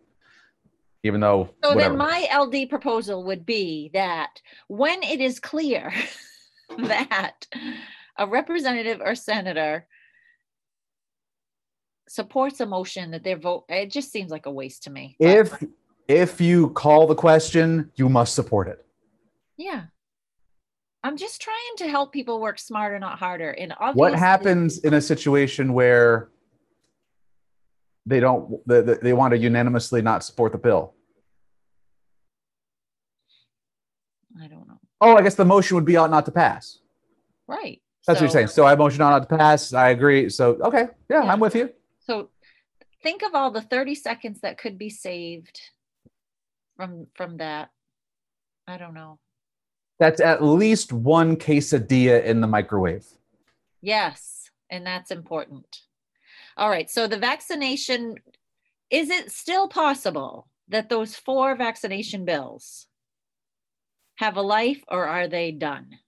even 1.02 1.20
though 1.20 1.50
So 1.64 1.70
whatever. 1.70 1.96
then 1.96 1.98
my 1.98 2.28
LD 2.32 2.68
proposal 2.68 3.24
would 3.24 3.44
be 3.44 3.90
that 3.92 4.40
when 4.68 5.02
it 5.02 5.20
is 5.20 5.40
clear 5.40 5.92
that 6.78 7.46
a 8.16 8.26
representative 8.26 9.00
or 9.04 9.16
senator 9.16 9.86
supports 12.08 12.60
a 12.60 12.66
motion 12.66 13.10
that 13.12 13.24
their 13.24 13.38
vote, 13.38 13.64
it 13.68 13.90
just 13.90 14.12
seems 14.12 14.30
like 14.30 14.46
a 14.46 14.50
waste 14.50 14.84
to 14.84 14.90
me. 14.90 15.16
If 15.18 15.64
if 16.06 16.40
you 16.40 16.70
call 16.70 17.08
the 17.08 17.16
question 17.16 17.90
you 17.96 18.08
must 18.08 18.34
support 18.34 18.68
it 18.68 18.82
yeah, 19.56 19.84
I'm 21.04 21.16
just 21.16 21.40
trying 21.40 21.76
to 21.78 21.88
help 21.88 22.12
people 22.12 22.40
work 22.40 22.58
smarter, 22.58 22.98
not 22.98 23.18
harder. 23.18 23.50
And 23.50 23.72
obviously, 23.72 24.00
what 24.00 24.14
happens 24.14 24.78
in 24.78 24.94
a 24.94 25.00
situation 25.00 25.72
where 25.72 26.28
they 28.06 28.20
don't 28.20 28.66
they, 28.66 28.80
they 28.80 29.12
want 29.12 29.32
to 29.32 29.38
unanimously 29.38 30.02
not 30.02 30.24
support 30.24 30.52
the 30.52 30.58
bill? 30.58 30.94
I 34.40 34.48
don't 34.48 34.66
know. 34.66 34.80
Oh, 35.00 35.16
I 35.16 35.22
guess 35.22 35.34
the 35.34 35.44
motion 35.44 35.74
would 35.74 35.84
be 35.84 35.96
ought 35.96 36.10
not 36.10 36.24
to 36.26 36.32
pass. 36.32 36.78
Right. 37.46 37.82
That's 38.06 38.18
so, 38.18 38.24
what 38.24 38.28
you're 38.28 38.32
saying. 38.32 38.48
So 38.48 38.64
I 38.64 38.74
motion 38.74 39.02
ought 39.02 39.10
not 39.10 39.28
to 39.28 39.36
pass. 39.36 39.72
I 39.72 39.90
agree. 39.90 40.28
So 40.28 40.58
okay, 40.62 40.88
yeah, 41.08 41.24
yeah. 41.24 41.32
I'm 41.32 41.40
with 41.40 41.54
you. 41.54 41.70
So 42.00 42.30
think 43.02 43.22
of 43.22 43.34
all 43.34 43.50
the 43.50 43.60
30 43.60 43.94
seconds 43.94 44.40
that 44.40 44.58
could 44.58 44.78
be 44.78 44.90
saved 44.90 45.60
from 46.76 47.06
from 47.14 47.36
that. 47.38 47.70
I 48.66 48.78
don't 48.78 48.94
know. 48.94 49.18
That's 49.98 50.20
at 50.20 50.42
least 50.42 50.92
one 50.92 51.36
quesadilla 51.36 52.24
in 52.24 52.40
the 52.40 52.46
microwave. 52.46 53.06
Yes, 53.80 54.50
and 54.70 54.86
that's 54.86 55.10
important. 55.10 55.82
All 56.56 56.70
right. 56.70 56.90
So 56.90 57.06
the 57.06 57.18
vaccination 57.18 58.16
is 58.90 59.08
it 59.08 59.32
still 59.32 59.68
possible 59.68 60.48
that 60.68 60.90
those 60.90 61.16
four 61.16 61.56
vaccination 61.56 62.24
bills 62.24 62.86
have 64.16 64.36
a 64.36 64.42
life 64.42 64.84
or 64.88 65.06
are 65.06 65.26
they 65.26 65.50
done? 65.50 65.98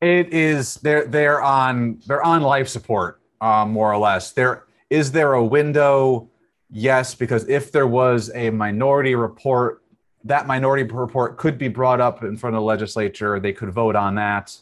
It 0.00 0.32
is 0.32 0.76
they're 0.76 1.04
they're 1.06 1.42
on 1.42 2.00
they're 2.06 2.24
on 2.24 2.42
life 2.42 2.68
support, 2.68 3.20
um, 3.40 3.70
more 3.70 3.92
or 3.92 3.98
less. 3.98 4.32
There 4.32 4.64
is 4.90 5.12
there 5.12 5.34
a 5.34 5.44
window? 5.44 6.28
Yes, 6.70 7.14
because 7.14 7.46
if 7.48 7.70
there 7.70 7.86
was 7.86 8.30
a 8.34 8.50
minority 8.50 9.14
report, 9.14 9.82
that 10.24 10.46
minority 10.46 10.82
report 10.84 11.36
could 11.36 11.58
be 11.58 11.68
brought 11.68 12.00
up 12.00 12.24
in 12.24 12.36
front 12.36 12.56
of 12.56 12.60
the 12.60 12.64
legislature. 12.64 13.38
They 13.38 13.52
could 13.52 13.70
vote 13.70 13.94
on 13.94 14.14
that. 14.16 14.56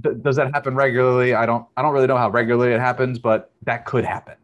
D- 0.00 0.10
does 0.20 0.36
that 0.36 0.52
happen 0.52 0.74
regularly? 0.74 1.34
I 1.34 1.46
don't. 1.46 1.66
I 1.76 1.82
don't 1.82 1.92
really 1.92 2.06
know 2.06 2.16
how 2.16 2.28
regularly 2.30 2.72
it 2.72 2.80
happens, 2.80 3.18
but 3.18 3.52
that 3.62 3.84
could 3.84 4.04
happen. 4.04 4.36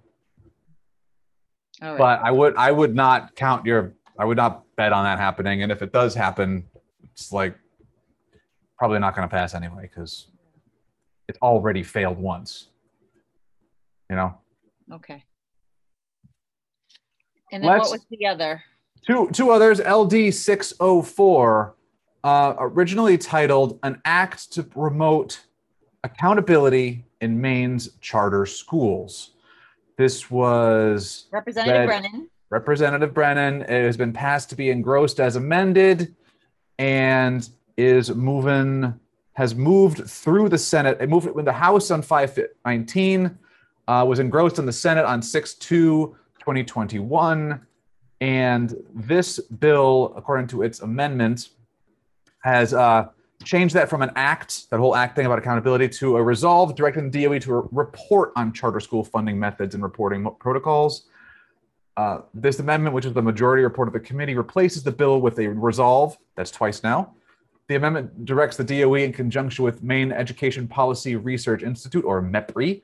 But 1.80 2.20
I 2.22 2.30
would. 2.30 2.54
I 2.56 2.70
would 2.70 2.94
not 2.94 3.34
count 3.34 3.66
your. 3.66 3.94
I 4.18 4.24
would 4.24 4.36
not 4.36 4.64
bet 4.76 4.92
on 4.92 5.04
that 5.04 5.18
happening. 5.18 5.62
And 5.62 5.72
if 5.72 5.82
it 5.82 5.92
does 5.92 6.14
happen, 6.14 6.64
it's 7.04 7.32
like 7.32 7.56
probably 8.78 8.98
not 8.98 9.14
going 9.14 9.28
to 9.28 9.32
pass 9.32 9.54
anyway 9.54 9.82
because 9.82 10.28
it's 11.28 11.38
already 11.40 11.82
failed 11.82 12.18
once. 12.18 12.68
You 14.08 14.16
know. 14.16 14.34
Okay. 14.92 15.24
And 17.52 17.62
then 17.62 17.70
Let's, 17.70 17.90
what 17.90 18.00
was 18.00 18.06
the 18.10 18.26
other? 18.26 18.62
Two 19.06 19.28
two 19.32 19.50
others. 19.50 19.80
LD 19.80 20.32
six 20.32 20.72
oh 20.80 21.02
four, 21.02 21.74
uh, 22.24 22.54
originally 22.58 23.18
titled 23.18 23.78
"An 23.82 24.00
Act 24.04 24.52
to 24.52 24.62
Promote 24.62 25.40
Accountability 26.04 27.04
in 27.20 27.40
Maine's 27.40 27.90
Charter 28.00 28.46
Schools." 28.46 29.30
This 29.96 30.30
was 30.30 31.26
Representative 31.30 31.86
Brennan. 31.86 32.30
Representative 32.50 33.14
Brennan. 33.14 33.62
It 33.62 33.84
has 33.84 33.96
been 33.96 34.12
passed 34.12 34.50
to 34.50 34.56
be 34.56 34.70
engrossed 34.70 35.20
as 35.20 35.36
amended, 35.36 36.14
and 36.78 37.48
is 37.76 38.14
moving 38.14 38.98
has 39.34 39.54
moved 39.54 40.08
through 40.08 40.48
the 40.48 40.58
Senate. 40.58 40.98
It 41.00 41.08
moved 41.08 41.26
in 41.26 41.44
the 41.44 41.52
House 41.52 41.90
on 41.90 42.02
519, 42.02 43.38
uh, 43.88 44.04
was 44.06 44.18
engrossed 44.18 44.58
in 44.58 44.66
the 44.66 44.72
Senate 44.72 45.04
on 45.04 45.22
6 45.22 45.54
2 45.54 46.16
2021. 46.38 47.60
And 48.20 48.76
this 48.94 49.40
bill, 49.40 50.12
according 50.16 50.48
to 50.48 50.62
its 50.62 50.80
amendment, 50.80 51.48
has 52.42 52.74
uh, 52.74 53.08
changed 53.44 53.74
that 53.74 53.88
from 53.88 54.02
an 54.02 54.10
act, 54.14 54.70
that 54.70 54.78
whole 54.78 54.94
act 54.94 55.16
thing 55.16 55.26
about 55.26 55.38
accountability, 55.38 55.88
to 55.88 56.16
a 56.16 56.22
resolve 56.22 56.74
directing 56.74 57.10
the 57.10 57.24
DOE 57.24 57.38
to 57.40 57.68
report 57.72 58.32
on 58.36 58.52
charter 58.52 58.80
school 58.80 59.02
funding 59.02 59.38
methods 59.38 59.74
and 59.74 59.82
reporting 59.82 60.28
protocols. 60.38 61.06
Uh, 61.96 62.18
this 62.34 62.58
amendment, 62.58 62.94
which 62.94 63.04
is 63.04 63.12
the 63.12 63.22
majority 63.22 63.62
report 63.62 63.88
of 63.88 63.94
the 63.94 64.00
committee, 64.00 64.34
replaces 64.34 64.82
the 64.82 64.92
bill 64.92 65.20
with 65.20 65.38
a 65.38 65.48
resolve, 65.48 66.16
that's 66.36 66.50
twice 66.50 66.82
now, 66.82 67.14
the 67.68 67.76
amendment 67.76 68.24
directs 68.24 68.56
the 68.56 68.64
DOE 68.64 68.94
in 68.94 69.12
conjunction 69.12 69.64
with 69.64 69.82
Maine 69.82 70.10
Education 70.10 70.66
Policy 70.66 71.16
Research 71.16 71.62
Institute, 71.62 72.04
or 72.04 72.22
MEPRI, 72.22 72.82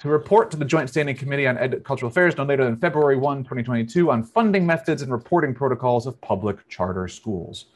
to 0.00 0.08
report 0.08 0.50
to 0.50 0.56
the 0.56 0.64
Joint 0.64 0.88
Standing 0.90 1.16
Committee 1.16 1.46
on 1.46 1.56
Ed- 1.58 1.82
Cultural 1.82 2.10
Affairs 2.10 2.36
no 2.36 2.44
later 2.44 2.64
than 2.64 2.76
February 2.76 3.16
1, 3.16 3.38
2022, 3.38 4.10
on 4.10 4.22
funding 4.22 4.66
methods 4.66 5.02
and 5.02 5.10
reporting 5.10 5.54
protocols 5.54 6.06
of 6.06 6.20
public 6.20 6.68
charter 6.68 7.08
schools. 7.08 7.66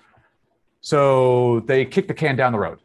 So 0.83 1.61
they 1.61 1.85
kick 1.85 2.09
the 2.09 2.15
can 2.15 2.37
down 2.37 2.53
the 2.53 2.59
road. 2.59 2.81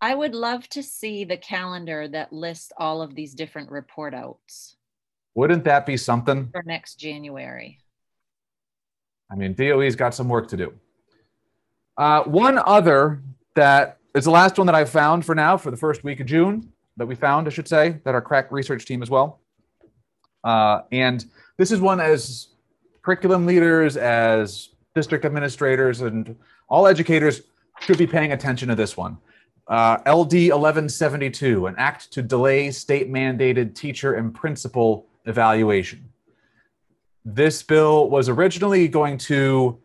I 0.00 0.14
would 0.14 0.34
love 0.34 0.68
to 0.70 0.82
see 0.82 1.24
the 1.24 1.36
calendar 1.36 2.06
that 2.08 2.32
lists 2.32 2.72
all 2.78 3.02
of 3.02 3.14
these 3.14 3.34
different 3.34 3.70
report 3.70 4.14
outs. 4.14 4.76
Wouldn't 5.34 5.64
that 5.64 5.84
be 5.84 5.96
something? 5.96 6.48
For 6.52 6.62
next 6.62 6.94
January. 6.94 7.80
I 9.30 9.34
mean, 9.34 9.54
DOE's 9.54 9.96
got 9.96 10.14
some 10.14 10.28
work 10.28 10.48
to 10.48 10.56
do. 10.56 10.72
Uh, 11.98 12.22
one 12.22 12.58
other 12.58 13.20
that 13.56 13.98
is 14.14 14.24
the 14.24 14.30
last 14.30 14.56
one 14.56 14.66
that 14.66 14.76
I've 14.76 14.88
found 14.88 15.26
for 15.26 15.34
now 15.34 15.56
for 15.56 15.70
the 15.70 15.76
first 15.76 16.04
week 16.04 16.20
of 16.20 16.26
June 16.26 16.72
that 16.96 17.06
we 17.06 17.14
found, 17.14 17.46
I 17.46 17.50
should 17.50 17.66
say, 17.66 18.00
that 18.04 18.14
our 18.14 18.22
crack 18.22 18.52
research 18.52 18.86
team 18.86 19.02
as 19.02 19.10
well. 19.10 19.40
Uh, 20.44 20.82
and 20.92 21.24
this 21.56 21.72
is 21.72 21.80
one 21.80 22.00
as 22.00 22.48
curriculum 23.02 23.44
leaders, 23.44 23.96
as 23.96 24.70
district 24.94 25.24
administrators, 25.24 26.02
and 26.02 26.36
all 26.68 26.86
educators 26.86 27.42
should 27.80 27.98
be 27.98 28.06
paying 28.06 28.32
attention 28.32 28.68
to 28.68 28.74
this 28.74 28.96
one. 28.96 29.18
Uh, 29.68 29.98
LD 30.06 30.50
1172, 30.52 31.66
an 31.66 31.74
act 31.76 32.12
to 32.12 32.22
delay 32.22 32.70
state 32.70 33.10
mandated 33.10 33.74
teacher 33.74 34.14
and 34.14 34.32
principal 34.32 35.06
evaluation. 35.26 36.08
This 37.24 37.62
bill 37.62 38.08
was 38.08 38.28
originally 38.28 38.86
going 38.86 39.18
to 39.18 39.78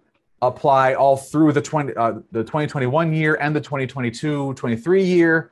apply 0.43 0.93
all 0.93 1.17
through 1.17 1.51
the 1.53 1.61
20 1.61 1.95
uh, 1.95 2.13
the 2.31 2.43
2021 2.43 3.13
year 3.13 3.35
and 3.35 3.55
the 3.55 3.61
2022-23 3.61 5.05
year. 5.05 5.51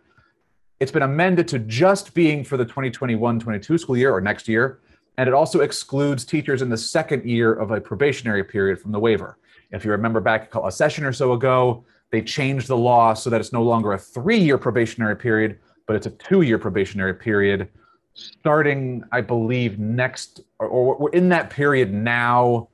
It's 0.79 0.91
been 0.91 1.01
amended 1.01 1.47
to 1.49 1.59
just 1.59 2.13
being 2.13 2.43
for 2.43 2.55
the 2.55 2.65
2021-22 2.65 3.79
school 3.79 3.97
year 3.97 4.13
or 4.13 4.21
next 4.21 4.47
year, 4.47 4.79
and 5.17 5.27
it 5.27 5.33
also 5.33 5.59
excludes 5.59 6.23
teachers 6.23 6.61
in 6.61 6.69
the 6.69 6.77
second 6.77 7.25
year 7.25 7.53
of 7.53 7.71
a 7.71 7.81
probationary 7.81 8.43
period 8.43 8.79
from 8.79 8.91
the 8.91 8.99
waiver. 8.99 9.37
If 9.71 9.85
you 9.85 9.91
remember 9.91 10.19
back 10.19 10.53
a 10.55 10.71
session 10.71 11.05
or 11.05 11.13
so 11.13 11.33
ago, 11.33 11.85
they 12.11 12.21
changed 12.21 12.67
the 12.67 12.77
law 12.77 13.13
so 13.13 13.29
that 13.29 13.39
it's 13.39 13.53
no 13.53 13.61
longer 13.61 13.93
a 13.93 13.99
three-year 13.99 14.57
probationary 14.57 15.15
period, 15.15 15.59
but 15.85 15.95
it's 15.95 16.07
a 16.07 16.11
two-year 16.11 16.57
probationary 16.57 17.13
period 17.13 17.69
starting, 18.13 19.03
I 19.11 19.21
believe, 19.21 19.79
next 19.79 20.41
or, 20.59 20.67
or 20.67 20.97
we're 20.97 21.11
in 21.11 21.29
that 21.29 21.49
period 21.49 21.93
now 21.93 22.69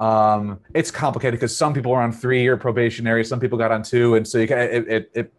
um, 0.00 0.60
it's 0.74 0.90
complicated 0.90 1.38
because 1.38 1.56
some 1.56 1.72
people 1.72 1.92
are 1.92 2.02
on 2.02 2.12
three 2.12 2.42
year 2.42 2.56
probationary, 2.56 3.24
some 3.24 3.40
people 3.40 3.56
got 3.56 3.70
on 3.70 3.82
two, 3.82 4.16
and 4.16 4.26
so 4.26 4.38
you 4.38 4.48
can, 4.48 4.58
it, 4.58 4.88
it, 4.88 5.10
it 5.14 5.32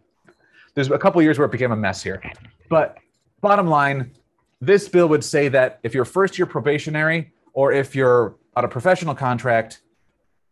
there's 0.74 0.90
a 0.90 0.98
couple 0.98 1.20
years 1.22 1.38
where 1.38 1.46
it 1.46 1.52
became 1.52 1.72
a 1.72 1.76
mess 1.76 2.02
here. 2.02 2.22
But 2.68 2.98
bottom 3.40 3.66
line, 3.66 4.12
this 4.60 4.88
bill 4.88 5.08
would 5.08 5.24
say 5.24 5.48
that 5.48 5.78
if 5.82 5.94
you're 5.94 6.04
first 6.04 6.38
year 6.38 6.46
probationary 6.46 7.32
or 7.52 7.72
if 7.72 7.94
you're 7.94 8.36
on 8.56 8.64
a 8.64 8.68
professional 8.68 9.14
contract, 9.14 9.82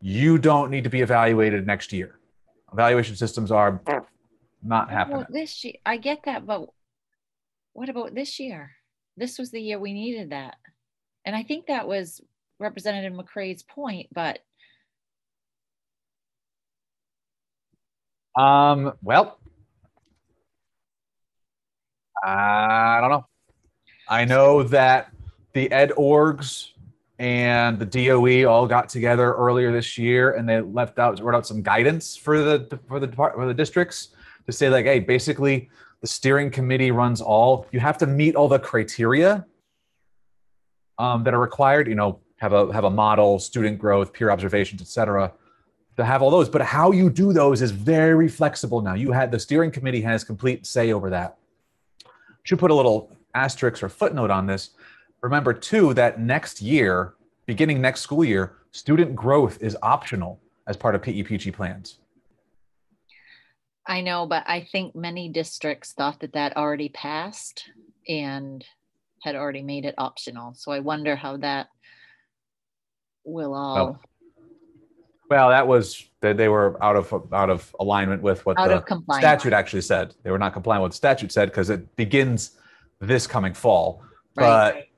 you 0.06 0.36
don't 0.36 0.70
need 0.70 0.84
to 0.84 0.90
be 0.90 1.00
evaluated 1.00 1.66
next 1.66 1.90
year. 1.90 2.18
Evaluation 2.74 3.16
systems 3.16 3.50
are 3.50 3.80
not 4.62 4.90
happening. 4.90 5.16
Well, 5.16 5.26
this 5.30 5.64
year, 5.64 5.76
I 5.86 5.96
get 5.96 6.24
that, 6.26 6.44
but 6.44 6.68
what 7.72 7.88
about 7.88 8.14
this 8.14 8.38
year? 8.38 8.72
This 9.16 9.38
was 9.38 9.50
the 9.50 9.62
year 9.62 9.78
we 9.78 9.94
needed 9.94 10.28
that. 10.28 10.56
And 11.24 11.34
I 11.34 11.42
think 11.42 11.68
that 11.68 11.88
was 11.88 12.20
Representative 12.60 13.14
McCrae's 13.14 13.62
point, 13.62 14.08
but 14.12 14.40
um, 18.38 18.92
well, 19.02 19.38
I 22.22 22.98
don't 23.00 23.10
know. 23.10 23.26
I 24.06 24.26
know 24.26 24.64
that 24.64 25.10
the 25.54 25.72
ed 25.72 25.92
orgs 25.96 26.73
and 27.18 27.78
the 27.78 27.86
DOE 27.86 28.44
all 28.44 28.66
got 28.66 28.88
together 28.88 29.34
earlier 29.34 29.70
this 29.72 29.96
year, 29.96 30.32
and 30.32 30.48
they 30.48 30.60
left 30.60 30.98
out 30.98 31.20
wrote 31.20 31.34
out 31.34 31.46
some 31.46 31.62
guidance 31.62 32.16
for 32.16 32.38
the 32.42 32.78
for 32.88 32.98
the 32.98 33.08
for 33.08 33.46
the 33.46 33.54
districts 33.54 34.08
to 34.46 34.52
say 34.52 34.68
like, 34.68 34.84
hey, 34.84 34.98
basically 34.98 35.70
the 36.00 36.06
steering 36.06 36.50
committee 36.50 36.90
runs 36.90 37.20
all. 37.20 37.66
You 37.72 37.80
have 37.80 37.98
to 37.98 38.06
meet 38.06 38.34
all 38.34 38.48
the 38.48 38.58
criteria 38.58 39.46
um, 40.98 41.24
that 41.24 41.34
are 41.34 41.40
required. 41.40 41.88
You 41.88 41.94
know, 41.94 42.20
have 42.38 42.52
a 42.52 42.72
have 42.72 42.84
a 42.84 42.90
model, 42.90 43.38
student 43.38 43.78
growth, 43.78 44.12
peer 44.12 44.30
observations, 44.30 44.82
etc. 44.82 45.32
To 45.96 46.04
have 46.04 46.22
all 46.22 46.30
those, 46.30 46.48
but 46.48 46.60
how 46.60 46.90
you 46.90 47.08
do 47.08 47.32
those 47.32 47.62
is 47.62 47.70
very 47.70 48.28
flexible 48.28 48.80
now. 48.80 48.94
You 48.94 49.12
had 49.12 49.30
the 49.30 49.38
steering 49.38 49.70
committee 49.70 50.00
has 50.02 50.24
complete 50.24 50.66
say 50.66 50.92
over 50.92 51.10
that. 51.10 51.38
Should 52.42 52.58
put 52.58 52.72
a 52.72 52.74
little 52.74 53.16
asterisk 53.32 53.82
or 53.82 53.88
footnote 53.88 54.30
on 54.30 54.46
this. 54.46 54.70
Remember 55.24 55.54
too 55.54 55.94
that 55.94 56.20
next 56.20 56.60
year, 56.60 57.14
beginning 57.46 57.80
next 57.80 58.02
school 58.02 58.22
year, 58.22 58.58
student 58.72 59.16
growth 59.16 59.56
is 59.62 59.74
optional 59.82 60.38
as 60.66 60.76
part 60.76 60.94
of 60.94 61.00
PEPG 61.00 61.50
plans. 61.54 61.98
I 63.86 64.02
know, 64.02 64.26
but 64.26 64.44
I 64.46 64.68
think 64.70 64.94
many 64.94 65.30
districts 65.30 65.94
thought 65.94 66.20
that 66.20 66.34
that 66.34 66.58
already 66.58 66.90
passed 66.90 67.70
and 68.06 68.62
had 69.22 69.34
already 69.34 69.62
made 69.62 69.86
it 69.86 69.94
optional. 69.96 70.52
So 70.52 70.72
I 70.72 70.80
wonder 70.80 71.16
how 71.16 71.38
that 71.38 71.68
will 73.24 73.54
all 73.54 73.98
Well, 75.30 75.48
that 75.48 75.66
was 75.66 76.06
that 76.20 76.36
they 76.36 76.50
were 76.50 76.76
out 76.84 76.96
of 76.96 77.32
out 77.32 77.48
of 77.48 77.74
alignment 77.80 78.20
with 78.20 78.44
what 78.44 78.58
out 78.58 78.86
the 78.86 79.02
statute 79.16 79.54
actually 79.54 79.80
said. 79.80 80.14
They 80.22 80.30
were 80.30 80.38
not 80.38 80.52
compliant 80.52 80.82
with 80.82 80.88
what 80.88 80.92
the 80.92 80.96
statute 80.96 81.32
said 81.32 81.48
because 81.48 81.70
it 81.70 81.96
begins 81.96 82.58
this 83.00 83.26
coming 83.26 83.54
fall. 83.54 84.02
Right. 84.36 84.74
But 84.74 84.88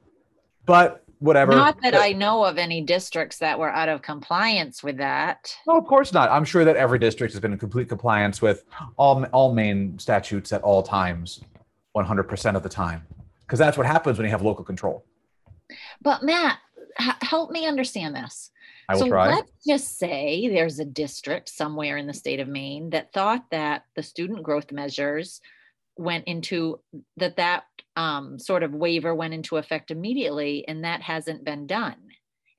but 0.67 1.05
whatever. 1.19 1.53
Not 1.53 1.81
that 1.83 1.95
I 1.95 2.13
know 2.13 2.45
of 2.45 2.59
any 2.59 2.83
districts 2.83 3.39
that 3.39 3.59
were 3.59 3.71
out 3.71 3.89
of 3.89 4.03
compliance 4.03 4.83
with 4.83 4.99
that. 4.99 5.55
No, 5.67 5.77
of 5.77 5.87
course 5.87 6.13
not. 6.13 6.31
I'm 6.31 6.45
sure 6.45 6.65
that 6.65 6.77
every 6.77 6.99
district 6.99 7.33
has 7.33 7.41
been 7.41 7.53
in 7.53 7.59
complete 7.59 7.89
compliance 7.89 8.43
with 8.43 8.65
all 8.97 9.25
all 9.27 9.55
Maine 9.55 9.99
statutes 9.99 10.53
at 10.53 10.63
all 10.63 10.83
times, 10.83 11.41
100% 11.97 12.57
of 12.57 12.63
the 12.63 12.69
time, 12.69 13.07
because 13.47 13.59
that's 13.59 13.79
what 13.79 13.87
happens 13.87 14.19
when 14.19 14.27
you 14.27 14.31
have 14.31 14.43
local 14.43 14.65
control. 14.65 15.05
But 16.03 16.23
Matt, 16.23 16.59
h- 17.01 17.15
help 17.23 17.51
me 17.51 17.67
understand 17.67 18.15
this. 18.15 18.51
I 18.89 18.95
will 18.95 19.01
so 19.01 19.09
try. 19.09 19.35
let's 19.35 19.51
just 19.67 19.99
say 19.99 20.49
there's 20.49 20.79
a 20.79 20.85
district 20.85 21.49
somewhere 21.49 21.97
in 21.97 22.07
the 22.07 22.15
state 22.15 22.39
of 22.39 22.47
Maine 22.47 22.91
that 22.91 23.13
thought 23.13 23.45
that 23.51 23.85
the 23.97 24.03
student 24.03 24.45
growth 24.45 24.71
measures 24.71 25.41
went 25.97 26.25
into 26.27 26.79
that 27.17 27.37
that 27.37 27.65
um, 27.97 28.39
sort 28.39 28.63
of 28.63 28.73
waiver 28.75 29.15
went 29.15 29.35
into 29.35 29.57
effect 29.57 29.91
immediately, 29.91 30.67
and 30.69 30.85
that 30.85 31.03
hasn't 31.03 31.45
been 31.45 31.67
done. 31.67 31.97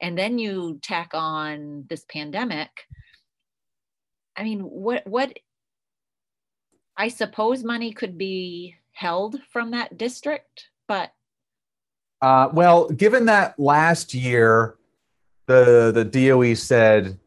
And 0.02 0.18
then 0.18 0.38
you 0.40 0.80
tack 0.84 1.12
on 1.14 1.86
this 1.90 2.06
pandemic. 2.10 2.70
I 4.36 4.44
mean, 4.44 4.62
what 4.62 5.06
what? 5.08 5.38
I 6.98 7.10
suppose 7.10 7.64
money 7.64 7.94
could 7.94 8.18
be 8.18 8.76
held 8.94 9.40
from 9.52 9.72
that 9.72 9.98
district, 9.98 10.70
but 10.88 11.12
Uh, 12.22 12.50
well, 12.52 12.90
given 12.90 13.26
that 13.26 13.60
last 13.60 14.14
year 14.14 14.76
the 15.46 15.92
the 15.94 16.04
DOE 16.04 16.56
said 16.56 17.20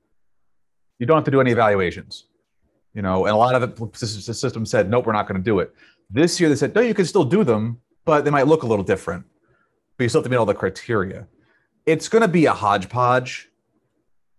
you 0.99 1.07
don't 1.07 1.17
have 1.17 1.25
to 1.25 1.31
do 1.31 1.40
any 1.40 1.52
evaluations, 1.52 2.26
you 2.93 3.02
know, 3.02 3.26
and 3.26 3.35
a 3.35 3.37
lot 3.37 3.55
of 3.55 3.62
the, 3.62 4.07
system 4.35 4.67
said 4.67 4.90
nope, 4.90 5.07
we're 5.07 5.12
not 5.12 5.29
going 5.29 5.40
to 5.40 5.45
do 5.45 5.61
it. 5.61 5.73
This 6.11 6.40
year 6.40 6.49
they 6.49 6.57
said 6.57 6.75
no, 6.75 6.81
you 6.81 6.95
can 6.95 7.07
still 7.07 7.25
do 7.25 7.45
them, 7.45 7.81
but 8.04 8.25
they 8.25 8.30
might 8.30 8.47
look 8.47 8.62
a 8.62 8.66
little 8.66 8.85
different. 8.85 9.25
But 9.97 10.04
you 10.04 10.09
still 10.09 10.21
have 10.21 10.25
to 10.25 10.30
meet 10.30 10.37
all 10.37 10.47
the 10.47 10.54
criteria. 10.54 11.26
It's 11.87 12.09
going 12.09 12.23
to 12.23 12.28
be 12.28 12.47
a 12.47 12.52
hodgepodge, 12.52 13.50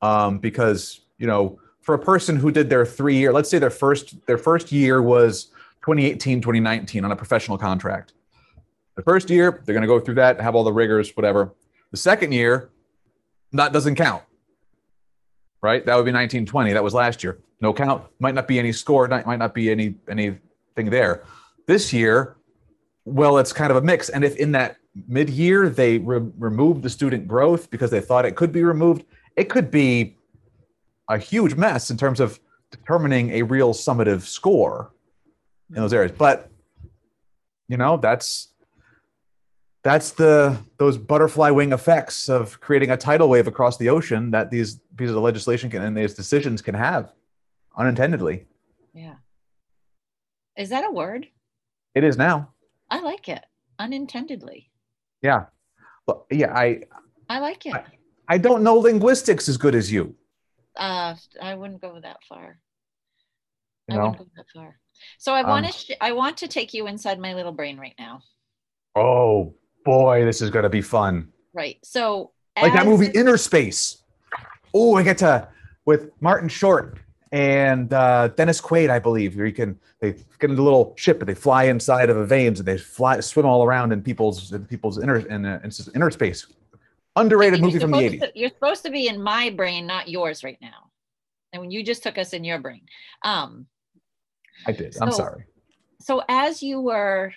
um, 0.02 0.40
because 0.40 1.02
you 1.18 1.28
know, 1.28 1.60
for 1.82 1.96
a 1.96 2.00
person 2.00 2.36
who 2.36 2.52
did 2.52 2.70
their 2.70 2.86
three 2.86 3.16
year, 3.16 3.32
let's 3.32 3.50
say 3.50 3.60
their 3.60 3.70
first 3.70 4.26
their 4.26 4.38
first 4.38 4.72
year 4.72 5.02
was 5.02 5.46
2018, 5.82 6.42
2019 6.42 7.06
on 7.06 7.12
a 7.12 7.16
professional 7.16 7.58
contract. 7.58 8.14
The 8.96 9.04
first 9.04 9.30
year, 9.30 9.62
they're 9.66 9.74
going 9.74 9.82
to 9.82 9.88
go 9.88 10.00
through 10.00 10.16
that, 10.16 10.40
have 10.40 10.54
all 10.56 10.64
the 10.64 10.74
rigors, 10.74 11.16
whatever. 11.16 11.54
The 11.92 11.98
second 11.98 12.34
year, 12.34 12.70
that 13.54 13.74
doesn't 13.74 13.96
count. 13.96 14.24
Right? 15.62 15.86
That 15.86 15.96
would 15.96 16.06
be 16.06 16.12
1920. 16.12 16.74
That 16.74 16.84
was 16.84 16.94
last 16.94 17.24
year. 17.24 17.40
No 17.62 17.74
count. 17.74 18.04
Might 18.20 18.34
not 18.34 18.48
be 18.48 18.58
any 18.58 18.72
score. 18.72 19.08
Might 19.08 19.38
not 19.38 19.54
be 19.54 19.70
any 19.72 19.96
anything 20.10 20.90
there. 20.90 21.24
This 21.68 21.94
year, 21.94 22.38
well, 23.06 23.38
it's 23.38 23.54
kind 23.54 23.72
of 23.72 23.78
a 23.78 23.82
mix. 23.82 24.10
And 24.10 24.24
if 24.24 24.36
in 24.36 24.52
that 24.54 24.78
mid-year 25.08 25.70
they 25.70 25.98
re- 25.98 26.32
removed 26.38 26.84
the 26.84 26.90
student 26.90 27.28
growth 27.28 27.70
because 27.70 27.92
they 27.92 28.02
thought 28.02 28.26
it 28.26 28.36
could 28.36 28.52
be 28.52 28.64
removed, 28.64 29.06
it 29.36 29.46
could 29.46 29.72
be 29.72 30.18
a 31.10 31.18
huge 31.18 31.56
mess 31.56 31.90
in 31.90 31.98
terms 31.98 32.20
of 32.20 32.40
determining 32.72 33.32
a 33.32 33.42
real 33.42 33.74
summative 33.74 34.22
score 34.22 34.94
in 35.70 35.76
those 35.76 35.94
areas. 35.94 36.12
But 36.18 36.50
you 37.68 37.78
know, 37.78 37.98
that's 37.98 38.50
that's 39.84 40.12
the 40.12 40.58
those 40.78 40.98
butterfly 40.98 41.50
wing 41.50 41.74
effects 41.74 42.30
of 42.30 42.60
creating 42.62 42.92
a 42.92 42.98
tidal 42.98 43.30
wave 43.30 43.48
across 43.48 43.78
the 43.78 43.90
ocean 43.90 44.32
that 44.32 44.52
these 44.52 44.80
pieces 44.96 45.16
of 45.16 45.24
legislation 45.24 45.70
can 45.70 45.82
and 45.82 45.98
these 45.98 46.14
decisions 46.14 46.62
can 46.62 46.76
have 46.76 47.12
unintendedly. 47.78 48.46
yeah. 48.94 49.16
Is 50.58 50.70
that 50.70 50.84
a 50.86 50.92
word? 50.92 51.28
It 51.96 52.04
is 52.04 52.18
now. 52.18 52.50
I 52.92 53.00
like 53.02 53.28
it. 53.30 53.44
Unintendedly. 53.80 54.70
Yeah. 55.24 55.46
Well, 56.06 56.28
yeah, 56.30 56.54
I 56.56 56.84
I 57.30 57.40
like 57.40 57.66
it. 57.66 57.74
I 58.28 58.38
don't 58.38 58.62
know 58.64 58.76
linguistics 58.76 59.50
as 59.50 59.58
good 59.58 59.74
as 59.76 59.92
you. 59.92 60.16
Uh, 60.78 61.16
I 61.42 61.56
wouldn't 61.56 61.82
go 61.82 62.00
that 62.00 62.18
far. 62.30 62.60
You 63.88 63.96
I 63.96 63.98
wouldn't 64.04 64.18
go 64.20 64.28
that 64.36 64.46
far. 64.54 64.78
So 65.18 65.34
I 65.34 65.42
want 65.44 65.66
Um, 65.66 65.72
to. 65.72 65.78
Sh- 65.78 65.92
I 66.02 66.12
want 66.12 66.38
to 66.38 66.48
take 66.48 66.74
you 66.74 66.88
inside 66.88 67.20
my 67.20 67.34
little 67.34 67.52
brain 67.52 67.80
right 67.80 67.96
now. 67.98 68.22
Oh 68.96 69.56
boy, 69.86 70.26
this 70.26 70.42
is 70.42 70.50
gonna 70.50 70.70
be 70.70 70.82
fun. 70.82 71.32
Right. 71.54 71.78
So 71.84 72.34
Like 72.62 72.74
that 72.74 72.86
movie 72.86 73.08
Innerspace. 73.08 74.02
Oh, 74.74 74.96
I 74.96 75.04
get 75.04 75.18
to 75.20 75.48
with 75.86 76.12
Martin 76.22 76.50
Short 76.50 77.00
and 77.32 77.94
uh, 77.94 78.30
Dennis 78.30 78.60
Quaid, 78.60 78.90
I 78.90 79.00
believe, 79.00 79.36
where 79.36 79.46
you 79.46 79.54
can 79.54 79.80
they 80.00 80.14
get 80.40 80.50
in 80.50 80.58
a 80.58 80.62
little 80.62 80.94
ship 80.98 81.20
and 81.20 81.30
they 81.30 81.36
fly 81.36 81.64
inside 81.66 82.10
of 82.10 82.18
a 82.18 82.26
veins 82.26 82.60
and 82.60 82.68
they 82.68 82.78
fly 82.78 83.20
swim 83.20 83.46
all 83.46 83.64
around 83.64 83.92
in 83.92 84.02
people's 84.02 84.52
in 84.52 84.66
people's 84.66 85.02
inner 85.02 85.18
in, 85.18 85.46
uh, 85.46 85.60
in 85.64 85.72
inner 85.96 86.12
space. 86.12 86.48
Underrated 87.16 87.62
movie 87.62 87.80
from 87.80 87.92
the 87.92 88.00
eighties. 88.00 88.24
you're 88.36 88.50
supposed 88.50 88.84
to 88.86 88.92
be 88.92 89.08
in 89.08 89.22
my 89.22 89.50
brain, 89.50 89.86
not 89.86 90.08
yours, 90.08 90.44
right 90.44 90.58
now. 90.62 90.90
And 91.54 91.62
when 91.62 91.72
you 91.72 91.84
just 91.84 92.04
took 92.04 92.18
us 92.18 92.34
in 92.34 92.44
your 92.44 92.60
brain. 92.60 92.82
Um. 93.24 93.68
I 94.68 94.72
did. 94.72 94.96
I'm 95.02 95.12
sorry. 95.12 95.46
So 96.00 96.24
as 96.30 96.62
you 96.62 96.80
were 96.82 97.34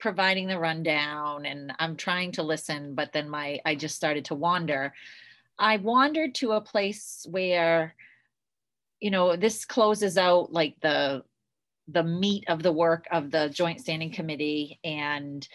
providing 0.00 0.48
the 0.48 0.58
rundown, 0.58 1.46
and 1.46 1.72
I'm 1.78 1.96
trying 1.96 2.32
to 2.32 2.42
listen, 2.42 2.94
but 2.94 3.12
then 3.12 3.28
my 3.28 3.60
I 3.64 3.74
just 3.74 3.94
started 3.94 4.24
to 4.26 4.34
wander. 4.34 4.92
I 5.58 5.76
wandered 5.76 6.34
to 6.36 6.52
a 6.52 6.60
place 6.60 7.26
where, 7.30 7.94
you 9.00 9.10
know, 9.10 9.36
this 9.36 9.64
closes 9.64 10.16
out 10.18 10.52
like 10.52 10.76
the 10.80 11.22
the 11.88 12.04
meat 12.04 12.44
of 12.48 12.62
the 12.62 12.72
work 12.72 13.06
of 13.10 13.30
the 13.30 13.48
joint 13.48 13.80
standing 13.80 14.12
committee 14.12 14.78
and 14.84 15.48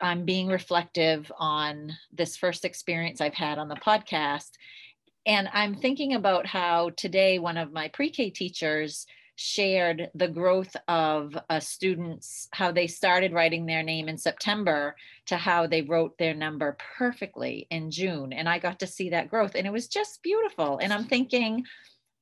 I'm 0.00 0.24
being 0.24 0.48
reflective 0.48 1.30
on 1.38 1.92
this 2.12 2.36
first 2.36 2.64
experience 2.64 3.20
I've 3.20 3.34
had 3.34 3.58
on 3.58 3.68
the 3.68 3.76
podcast. 3.76 4.50
And 5.24 5.48
I'm 5.52 5.74
thinking 5.74 6.14
about 6.14 6.46
how 6.46 6.90
today 6.90 7.38
one 7.38 7.56
of 7.56 7.72
my 7.72 7.88
pre 7.88 8.10
K 8.10 8.28
teachers 8.28 9.06
shared 9.36 10.10
the 10.14 10.28
growth 10.28 10.76
of 10.86 11.36
a 11.48 11.60
student's, 11.60 12.48
how 12.52 12.70
they 12.70 12.86
started 12.86 13.32
writing 13.32 13.66
their 13.66 13.82
name 13.82 14.08
in 14.08 14.18
September 14.18 14.94
to 15.26 15.36
how 15.36 15.66
they 15.66 15.82
wrote 15.82 16.16
their 16.18 16.34
number 16.34 16.76
perfectly 16.98 17.66
in 17.70 17.90
June. 17.90 18.32
And 18.32 18.48
I 18.48 18.58
got 18.58 18.78
to 18.80 18.86
see 18.86 19.10
that 19.10 19.30
growth 19.30 19.54
and 19.54 19.66
it 19.66 19.72
was 19.72 19.88
just 19.88 20.22
beautiful. 20.22 20.78
And 20.78 20.92
I'm 20.92 21.04
thinking, 21.04 21.64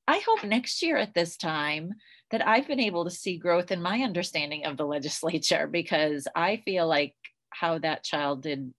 I 0.09 0.21
hope 0.27 0.45
next 0.45 0.83
year 0.83 0.97
at 0.97 1.15
this 1.15 1.37
time 1.37 1.95
that 2.31 2.47
I've 2.47 2.67
been 2.67 2.81
able 2.81 3.05
to 3.05 3.11
see 3.11 3.39
growth 3.39 3.71
in 3.71 3.81
my 3.81 4.01
understanding 4.01 4.67
of 4.67 4.77
the 4.77 4.87
legislature 4.97 5.67
because 5.67 6.27
I 6.35 6.63
feel 6.65 6.87
like 6.87 7.15
how 7.51 7.79
that 7.79 8.05
child 8.05 8.43
did 8.43 8.73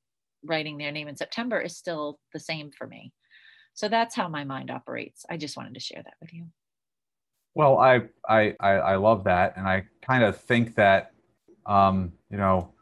writing 0.44 0.78
their 0.78 0.92
name 0.92 1.08
in 1.08 1.16
September 1.16 1.62
is 1.62 1.78
still 1.78 2.20
the 2.34 2.40
same 2.40 2.72
for 2.72 2.86
me. 2.86 3.14
So 3.74 3.88
that's 3.88 4.16
how 4.16 4.28
my 4.28 4.44
mind 4.44 4.70
operates. 4.70 5.26
I 5.30 5.38
just 5.38 5.58
wanted 5.58 5.74
to 5.76 5.80
share 5.80 6.04
that 6.04 6.14
with 6.22 6.34
you. 6.34 6.46
Well, 7.56 7.78
I, 7.78 8.02
I 8.28 8.56
I 8.60 8.72
I 8.72 8.96
love 8.96 9.26
that, 9.26 9.58
and 9.58 9.68
I 9.68 9.84
kind 10.02 10.24
of 10.24 10.42
think 10.42 10.74
that, 10.76 11.12
um, 11.68 12.14
you 12.32 12.38
know, 12.38 12.74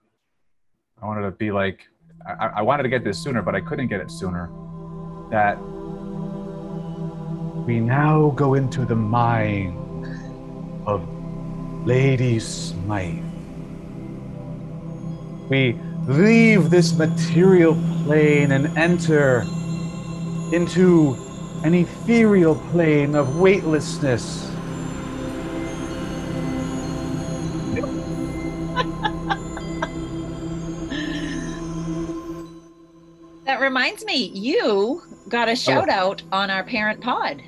I 1.01 1.05
wanted 1.05 1.23
to 1.23 1.31
be 1.31 1.51
like, 1.51 1.81
I, 2.25 2.47
I 2.55 2.61
wanted 2.61 2.83
to 2.83 2.89
get 2.89 3.03
this 3.03 3.21
sooner, 3.21 3.41
but 3.41 3.53
I 3.53 3.59
couldn't 3.59 3.87
get 3.87 3.99
it 3.99 4.09
sooner. 4.09 4.49
That 5.29 5.57
we 7.65 7.79
now 7.79 8.31
go 8.31 8.55
into 8.55 8.85
the 8.85 8.95
mind 8.95 9.77
of 10.87 11.07
Lady 11.85 12.39
Smythe. 12.39 13.23
We 15.49 15.77
leave 16.07 16.69
this 16.69 16.93
material 16.93 17.75
plane 18.03 18.51
and 18.51 18.75
enter 18.77 19.41
into 20.51 21.15
an 21.63 21.73
ethereal 21.75 22.55
plane 22.71 23.15
of 23.15 23.37
weightlessness. 23.37 24.47
That 33.45 33.59
reminds 33.59 34.05
me, 34.05 34.31
you 34.33 35.01
got 35.27 35.47
a 35.47 35.51
oh. 35.51 35.55
shout 35.55 35.89
out 35.89 36.23
on 36.31 36.49
our 36.49 36.63
parent 36.63 37.01
pod. 37.01 37.43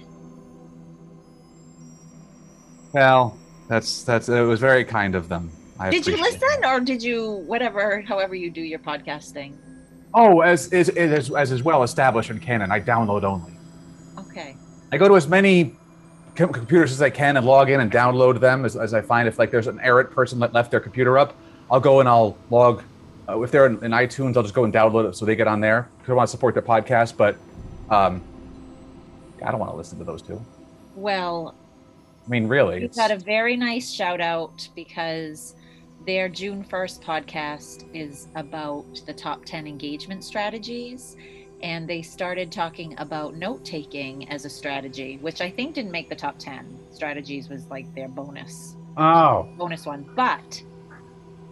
Well, 2.94 3.38
that's 3.68 4.04
that's 4.04 4.30
it 4.30 4.42
was 4.42 4.60
very 4.60 4.86
kind 4.86 5.16
of 5.16 5.30
them. 5.30 5.52
I 5.80 5.90
Did 5.90 6.06
you 6.06 6.16
listen 6.18 6.42
it. 6.44 6.66
or 6.66 6.80
did 6.80 7.02
you 7.02 7.44
whatever 7.48 8.02
however 8.02 8.36
you 8.36 8.52
do 8.52 8.62
your 8.62 8.80
podcast 8.80 9.32
thing? 9.32 9.58
Oh, 10.14 10.42
as 10.42 10.72
is 10.72 10.90
as, 10.90 11.32
as 11.32 11.52
is 11.52 11.64
well 11.64 11.84
established 11.84 12.30
in 12.30 12.40
canon, 12.40 12.72
I 12.72 12.80
download 12.80 13.24
only. 13.24 13.54
Okay. 14.20 14.56
I 14.92 14.98
go 14.98 15.08
to 15.08 15.16
as 15.16 15.28
many 15.28 15.76
com- 16.36 16.54
computers 16.54 16.92
as 16.92 17.02
I 17.02 17.10
can 17.10 17.36
and 17.38 17.46
log 17.46 17.72
in 17.72 17.80
and 17.80 17.92
download 17.92 18.40
them 18.40 18.64
as, 18.64 18.76
as 18.76 18.94
I 18.94 19.02
find 19.02 19.28
if 19.28 19.40
like 19.40 19.50
there's 19.50 19.68
an 19.68 19.80
errant 19.82 20.12
person 20.12 20.40
that 20.40 20.54
left 20.54 20.70
their 20.70 20.80
computer 20.80 21.18
up, 21.18 21.36
I'll 21.72 21.80
go 21.80 22.00
and 22.00 22.08
I'll 22.08 22.38
log. 22.52 22.84
Uh, 23.28 23.42
if 23.42 23.52
they're 23.52 23.66
in, 23.66 23.84
in 23.84 23.92
iTunes, 23.92 24.38
I'll 24.38 24.44
just 24.44 24.54
go 24.54 24.66
and 24.66 24.74
download 24.74 25.10
it 25.10 25.16
so 25.16 25.26
they 25.26 25.36
get 25.36 25.48
on 25.48 25.62
there 25.62 25.90
because 25.98 26.12
I 26.12 26.14
want 26.14 26.28
to 26.28 26.32
support 26.32 26.54
their 26.54 26.62
podcast. 26.62 27.18
But 27.18 27.38
um, 27.90 28.22
I 29.44 29.50
don't 29.50 29.60
want 29.60 29.72
to 29.72 29.78
listen 29.78 29.98
to 29.98 30.04
those 30.04 30.22
two. 30.22 30.44
Well, 30.96 31.56
I 32.26 32.30
mean, 32.30 32.48
really, 32.48 32.84
it's, 32.84 32.98
got 32.98 33.12
a 33.12 33.18
very 33.18 33.58
nice 33.58 33.92
shout 33.92 34.22
out 34.22 34.68
because 34.76 35.56
their 36.06 36.30
June 36.30 36.64
1st 36.64 37.02
podcast 37.02 37.86
is 37.94 38.28
about 38.36 39.02
the 39.06 39.14
top 39.14 39.46
10 39.46 39.68
engagement 39.68 40.24
strategies. 40.24 41.16
And 41.62 41.88
they 41.88 42.02
started 42.02 42.52
talking 42.52 42.94
about 42.98 43.36
note 43.36 43.64
taking 43.64 44.30
as 44.30 44.44
a 44.44 44.50
strategy, 44.50 45.18
which 45.22 45.40
I 45.40 45.50
think 45.50 45.76
didn't 45.76 45.92
make 45.92 46.10
the 46.10 46.16
top 46.16 46.38
10. 46.38 46.78
Strategies 46.92 47.48
was 47.48 47.66
like 47.68 47.94
their 47.96 48.10
bonus 48.10 48.76
oh, 48.98 49.48
bonus 49.58 49.86
one. 49.86 50.06
But 50.16 50.62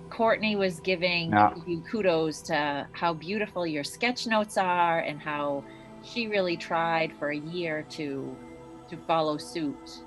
Courtney 0.09 0.55
was 0.55 0.79
giving 0.81 1.31
Yeah. 1.31 1.53
you 1.65 1.81
kudos 1.89 2.41
to 2.43 2.87
how 2.91 3.13
beautiful 3.13 3.65
your 3.65 3.83
sketch 3.83 4.27
notes 4.27 4.57
are 4.57 4.99
and 4.99 5.19
how 5.19 5.63
she 6.03 6.27
really 6.27 6.57
tried 6.57 7.13
for 7.17 7.29
a 7.29 7.37
year 7.37 7.85
to 7.91 8.35
to 8.89 8.97
follow 9.07 9.37
suit. 9.37 10.01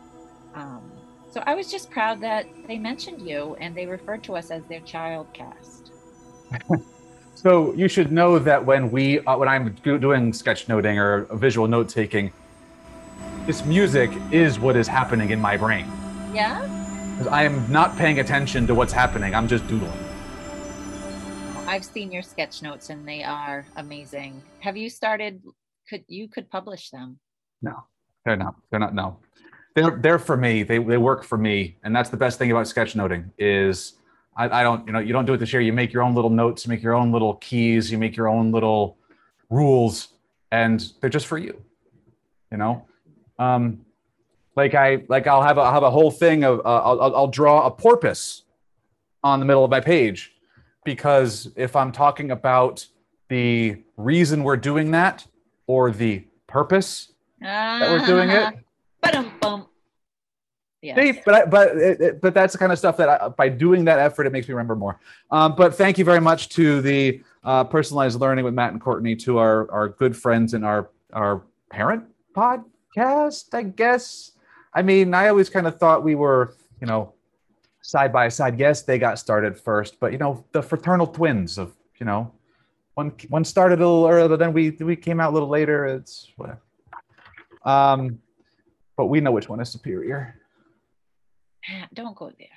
Um, 0.54 0.90
so 1.30 1.42
I 1.46 1.54
was 1.54 1.70
just 1.70 1.90
proud 1.90 2.20
that 2.20 2.46
they 2.68 2.78
mentioned 2.78 3.20
you 3.20 3.56
and 3.60 3.74
they 3.74 3.86
referred 3.86 4.22
to 4.24 4.36
us 4.36 4.50
as 4.50 4.62
their 4.64 4.80
child 4.80 5.26
cast. 5.32 5.90
So 7.36 7.74
you 7.74 7.88
should 7.88 8.12
know 8.12 8.38
that 8.38 8.64
when 8.64 8.90
we, 8.90 9.18
uh, 9.20 9.36
when 9.36 9.48
I'm 9.48 9.72
do- 9.82 9.98
doing 9.98 10.30
sketchnoting 10.30 10.96
or 10.96 11.26
visual 11.36 11.66
note 11.66 11.88
taking, 11.88 12.32
this 13.44 13.64
music 13.64 14.10
is 14.30 14.58
what 14.58 14.76
is 14.76 14.86
happening 14.86 15.30
in 15.30 15.40
my 15.40 15.56
brain. 15.56 15.90
Yeah? 16.32 16.60
Because 17.10 17.26
I 17.26 17.42
am 17.42 17.70
not 17.70 17.96
paying 17.98 18.20
attention 18.20 18.66
to 18.68 18.74
what's 18.74 18.92
happening. 18.92 19.34
I'm 19.34 19.48
just 19.48 19.66
doodling. 19.66 19.92
I've 21.66 21.84
seen 21.84 22.12
your 22.12 22.22
sketch 22.22 22.62
notes 22.62 22.88
and 22.90 23.06
they 23.06 23.24
are 23.24 23.66
amazing. 23.76 24.40
Have 24.60 24.76
you 24.76 24.88
started 24.88 25.42
could 25.90 26.04
you 26.08 26.28
could 26.28 26.48
publish 26.48 26.90
them? 26.90 27.18
No, 27.60 27.84
they're 28.24 28.36
not. 28.36 28.54
They're 28.70 28.80
not. 28.80 28.94
No, 28.94 29.18
they're 29.74 29.98
they're 30.00 30.18
for 30.18 30.36
me. 30.36 30.62
They 30.62 30.78
they 30.78 30.96
work 30.98 31.24
for 31.24 31.36
me, 31.38 31.76
and 31.82 31.94
that's 31.94 32.10
the 32.10 32.16
best 32.16 32.38
thing 32.38 32.50
about 32.50 32.66
sketchnoting 32.66 33.30
is 33.38 33.94
I, 34.36 34.60
I 34.60 34.62
don't 34.62 34.86
you 34.86 34.92
know 34.92 34.98
you 35.00 35.12
don't 35.12 35.24
do 35.24 35.34
it 35.34 35.38
this 35.38 35.52
year. 35.52 35.60
You 35.62 35.72
make 35.72 35.92
your 35.92 36.02
own 36.02 36.14
little 36.14 36.30
notes, 36.30 36.64
you 36.64 36.70
make 36.70 36.82
your 36.82 36.94
own 36.94 37.12
little 37.12 37.34
keys, 37.34 37.90
you 37.90 37.98
make 37.98 38.16
your 38.16 38.28
own 38.28 38.52
little 38.52 38.96
rules, 39.50 40.08
and 40.50 40.84
they're 41.00 41.10
just 41.10 41.26
for 41.26 41.38
you. 41.38 41.60
You 42.52 42.58
know, 42.58 42.86
um, 43.38 43.84
like 44.56 44.74
I 44.74 45.02
like 45.08 45.26
I'll 45.26 45.42
have 45.42 45.58
a, 45.58 45.62
I'll 45.62 45.72
have 45.72 45.82
a 45.82 45.90
whole 45.90 46.10
thing 46.10 46.44
of 46.44 46.60
uh, 46.60 46.62
I'll 46.82 47.00
I'll- 47.00 47.16
I'll 47.16 47.28
draw 47.28 47.66
a 47.66 47.70
porpoise 47.70 48.42
on 49.24 49.40
the 49.40 49.46
middle 49.46 49.64
of 49.64 49.70
my 49.70 49.80
page 49.80 50.32
because 50.84 51.50
if 51.56 51.74
I'm 51.74 51.90
talking 51.90 52.30
about 52.30 52.86
the 53.30 53.78
reason 53.96 54.44
we're 54.44 54.56
doing 54.58 54.90
that 54.92 55.26
or 55.66 55.90
the 55.90 56.22
purpose 56.46 57.12
that 57.80 57.90
we're 57.90 58.06
doing 58.06 58.28
it. 58.30 58.54
But 59.04 59.40
bum. 59.40 59.66
Yes. 60.82 61.16
But 61.24 61.34
I, 61.34 61.44
but 61.46 61.76
it- 61.76 62.20
but 62.20 62.34
that's 62.34 62.52
the 62.52 62.58
kind 62.58 62.72
of 62.72 62.78
stuff 62.78 62.96
that 62.98 63.08
I, 63.08 63.28
by 63.28 63.48
doing 63.48 63.84
that 63.86 63.98
effort, 63.98 64.26
it 64.26 64.32
makes 64.32 64.48
me 64.48 64.52
remember 64.54 64.76
more. 64.76 64.98
Um, 65.30 65.54
but 65.56 65.74
thank 65.74 65.96
you 65.98 66.04
very 66.04 66.20
much 66.20 66.48
to 66.50 66.80
the 66.82 67.22
uh, 67.42 67.64
personalized 67.64 68.20
learning 68.20 68.44
with 68.44 68.54
Matt 68.54 68.72
and 68.72 68.80
Courtney, 68.80 69.16
to 69.16 69.38
our 69.38 69.70
our 69.70 69.88
good 69.88 70.16
friends 70.16 70.52
and 70.54 70.64
our 70.64 70.90
our 71.12 71.42
parent 71.70 72.04
podcast. 72.36 73.54
I 73.54 73.62
guess. 73.62 74.32
I 74.74 74.82
mean, 74.82 75.14
I 75.14 75.28
always 75.28 75.48
kind 75.48 75.66
of 75.66 75.78
thought 75.78 76.02
we 76.02 76.16
were, 76.16 76.54
you 76.80 76.86
know, 76.86 77.14
side 77.80 78.12
by 78.12 78.28
side. 78.28 78.58
Yes, 78.58 78.82
they 78.82 78.98
got 78.98 79.18
started 79.18 79.58
first, 79.58 79.98
but 80.00 80.12
you 80.12 80.18
know, 80.18 80.44
the 80.52 80.62
fraternal 80.62 81.06
twins 81.06 81.56
of 81.58 81.72
you 81.98 82.04
know, 82.06 82.30
one 82.94 83.12
one 83.30 83.44
started 83.44 83.78
a 83.80 83.86
little 83.88 84.06
earlier, 84.06 84.36
then 84.36 84.52
we 84.52 84.70
we 84.70 84.96
came 84.96 85.18
out 85.20 85.30
a 85.30 85.34
little 85.34 85.48
later. 85.48 85.86
It's 85.86 86.30
whatever. 86.36 86.60
Um, 87.64 88.20
but 88.96 89.06
we 89.06 89.20
know 89.20 89.32
which 89.32 89.48
one 89.48 89.60
is 89.60 89.70
superior. 89.70 90.40
Don't 91.92 92.16
go 92.16 92.30
there. 92.38 92.48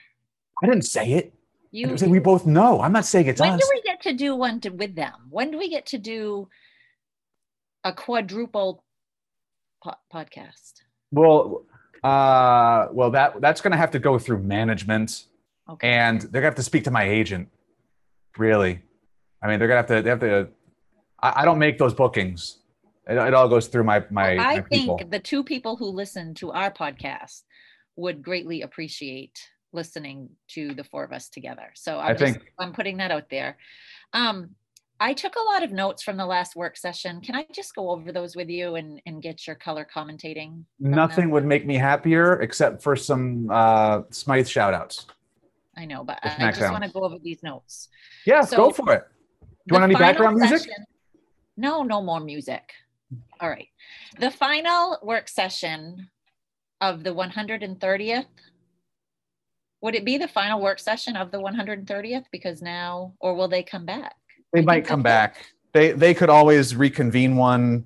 I 0.63 0.67
didn't 0.67 0.84
say 0.84 1.13
it. 1.13 1.34
You 1.71 1.97
say 1.97 2.08
we 2.08 2.19
both 2.19 2.45
know. 2.45 2.82
I'm 2.82 2.93
not 2.93 3.06
saying 3.06 3.28
it's 3.28 3.41
us. 3.41 3.45
when 3.45 3.54
us. 3.56 3.60
do 3.60 3.69
we 3.73 3.82
get 3.82 4.02
to 4.02 4.13
do 4.13 4.36
one 4.36 4.60
to, 4.62 4.69
with 4.69 4.95
them? 4.95 5.13
When 5.30 5.52
do 5.52 5.58
we 5.58 5.69
get 5.69 5.86
to 5.88 5.97
do 5.97 6.47
a 7.84 7.93
quadruple 7.93 8.84
po- 9.84 9.95
podcast? 10.13 10.73
well, 11.12 11.63
uh, 12.04 12.88
well, 12.91 13.12
that 13.12 13.41
that's 13.41 13.60
going 13.62 13.71
to 13.71 13.78
have 13.78 13.91
to 13.91 14.00
go 14.00 14.17
through 14.17 14.39
management, 14.43 15.26
Okay. 15.69 15.89
and 15.89 16.21
they're 16.21 16.41
going 16.41 16.43
to 16.43 16.47
have 16.47 16.56
to 16.56 16.63
speak 16.63 16.84
to 16.86 16.91
my 16.91 17.04
agent. 17.04 17.50
Really, 18.38 18.80
I 19.41 19.47
mean, 19.47 19.60
they're 19.60 19.67
going 19.67 19.84
to 19.84 19.93
have 19.93 19.97
to. 19.97 20.04
They 20.04 20.10
have 20.10 20.19
to. 20.21 20.47
I, 21.21 21.41
I 21.41 21.45
don't 21.45 21.60
make 21.60 21.78
those 21.78 21.93
bookings. 21.93 22.60
It, 23.10 23.17
it 23.17 23.34
all 23.34 23.48
goes 23.48 23.67
through 23.67 23.84
my 23.86 24.04
my, 24.10 24.32
I 24.34 24.36
my 24.36 24.54
think 24.62 24.70
people. 24.70 25.00
the 25.10 25.20
two 25.20 25.43
people 25.43 25.76
who 25.76 25.86
listen 25.86 26.34
to 26.36 26.52
our 26.52 26.72
podcast 26.72 27.43
would 27.96 28.22
greatly 28.22 28.62
appreciate 28.62 29.39
listening 29.74 30.30
to 30.50 30.74
the 30.74 30.84
four 30.84 31.04
of 31.04 31.12
us 31.12 31.30
together. 31.30 31.72
So 31.76 32.00
I'm 32.00 32.12
I 32.12 32.13
just, 32.13 32.34
think- 32.34 32.54
I'm 32.60 32.74
putting 32.74 32.98
that 32.98 33.12
out 33.12 33.30
there. 33.30 33.58
Um, 34.13 34.52
I 35.00 35.13
took 35.13 35.36
a 35.36 35.41
lot 35.54 35.62
of 35.62 35.72
notes 35.72 36.02
from 36.02 36.17
the 36.17 36.26
last 36.26 36.56
work 36.56 36.76
session. 36.76 37.22
Can 37.22 37.36
I 37.36 37.46
just 37.54 37.76
go 37.76 37.91
over 37.91 38.12
those 38.12 38.36
with 38.36 38.50
you 38.50 38.76
and, 38.76 39.00
and 39.06 39.22
get 39.22 39.46
your 39.46 39.56
color 39.56 39.86
commentating? 39.93 40.63
Nothing 40.80 41.26
them? 41.26 41.32
would 41.32 41.46
make 41.46 41.67
me 41.67 41.76
happier 41.76 42.41
except 42.41 42.82
for 42.82 42.96
some 42.96 43.48
uh, 43.52 44.02
Smythe 44.10 44.48
shout 44.48 44.74
outs. 44.74 45.06
I 45.76 45.86
know, 45.86 46.04
but 46.04 46.17
I, 46.24 46.48
I 46.48 46.52
just 46.52 46.72
want 46.72 46.84
to 46.84 46.89
go 46.89 47.02
over 47.02 47.17
these 47.22 47.43
notes. 47.43 47.89
Yeah, 48.26 48.41
So- 48.41 48.58
go 48.58 48.72
for 48.72 48.91
it. 48.93 49.04
Do 49.41 49.48
you 49.67 49.74
want 49.80 49.84
any 49.84 49.96
background 49.96 50.38
music? 50.38 50.60
session- 50.60 50.86
No, 51.58 51.84
no 51.84 52.02
more 52.02 52.20
music. 52.20 52.72
All 53.39 53.50
right. 53.50 53.67
The 54.20 54.32
final 54.32 54.98
work 55.04 55.30
session 55.30 56.10
of 56.82 57.04
the 57.04 57.13
130th. 57.13 58.26
Would 59.82 59.96
it 59.96 60.06
be 60.06 60.17
the 60.17 60.28
final 60.28 60.60
work 60.60 60.80
session 60.80 61.15
of 61.15 61.32
the 61.32 61.39
130th? 61.39 62.26
Because 62.32 62.62
now, 62.62 63.13
or 63.20 63.36
will 63.36 63.48
they 63.48 63.63
come 63.63 63.86
back? 63.86 64.15
They 64.54 64.62
I 64.62 64.63
might 64.63 64.86
come 64.86 65.04
that's 65.04 65.36
back. 65.36 65.54
They 65.74 65.91
they 65.91 66.13
could 66.13 66.30
always 66.30 66.76
reconvene 66.76 67.36
one, 67.36 67.86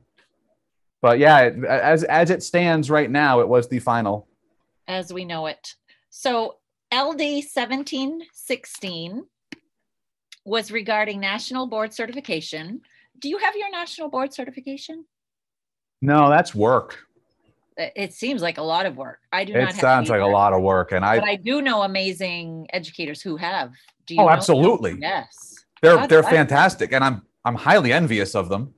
but 1.02 1.20
yeah, 1.20 1.40
it- 1.42 1.66
as 1.66 2.04
as 2.06 2.30
it 2.30 2.44
stands 2.44 2.90
right 2.90 3.12
now, 3.12 3.42
it 3.42 3.48
was 3.48 3.68
the 3.68 3.80
final. 3.80 4.28
As 4.88 5.12
we 5.12 5.26
know 5.26 5.48
it. 5.48 5.76
So 6.10 6.60
LD 6.94 7.42
1716 7.42 9.26
was 10.46 10.72
regarding 10.72 11.20
national 11.20 11.68
board 11.68 11.94
certification. 11.94 12.82
Do 13.20 13.30
you 13.30 13.38
have 13.38 13.56
your 13.56 13.70
national 13.70 14.10
board 14.10 14.34
certification? 14.34 15.06
No, 16.02 16.30
that's 16.30 16.56
work. 16.56 16.98
It 17.78 18.14
seems 18.14 18.42
like 18.42 18.58
a 18.58 18.64
lot 18.64 18.86
of 18.86 18.98
work. 18.98 19.20
I 19.32 19.44
do 19.46 19.54
not 19.54 19.62
It 19.62 19.66
have 19.68 19.76
sounds 19.76 20.10
like 20.10 20.22
a 20.22 20.26
lot 20.26 20.54
of 20.54 20.62
work, 20.62 20.92
and 20.92 21.02
but 21.02 21.24
I 21.24 21.32
I 21.32 21.36
do 21.36 21.62
know 21.62 21.84
amazing 21.84 22.68
educators 22.74 23.22
who 23.22 23.38
have. 23.38 23.72
Do 24.06 24.16
you 24.16 24.22
oh, 24.22 24.24
know 24.24 24.30
them? 24.30 24.38
absolutely, 24.38 24.98
Yes. 25.00 25.56
they're 25.82 26.06
they're 26.08 26.24
fantastic, 26.24 26.92
and 26.92 27.04
I'm 27.04 27.22
I'm 27.46 27.56
highly 27.56 27.94
envious 27.94 28.36
of 28.36 28.50
them 28.50 28.74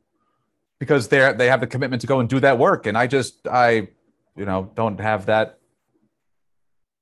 because 0.80 1.08
they're 1.08 1.34
they 1.34 1.48
have 1.48 1.60
the 1.60 1.68
commitment 1.68 2.02
to 2.02 2.08
go 2.08 2.20
and 2.20 2.30
do 2.30 2.40
that 2.42 2.58
work, 2.58 2.86
and 2.86 2.98
I 2.98 3.08
just 3.08 3.48
I 3.48 3.88
you 4.36 4.46
know 4.46 4.72
don't 4.76 5.00
have 5.00 5.26
that 5.26 5.60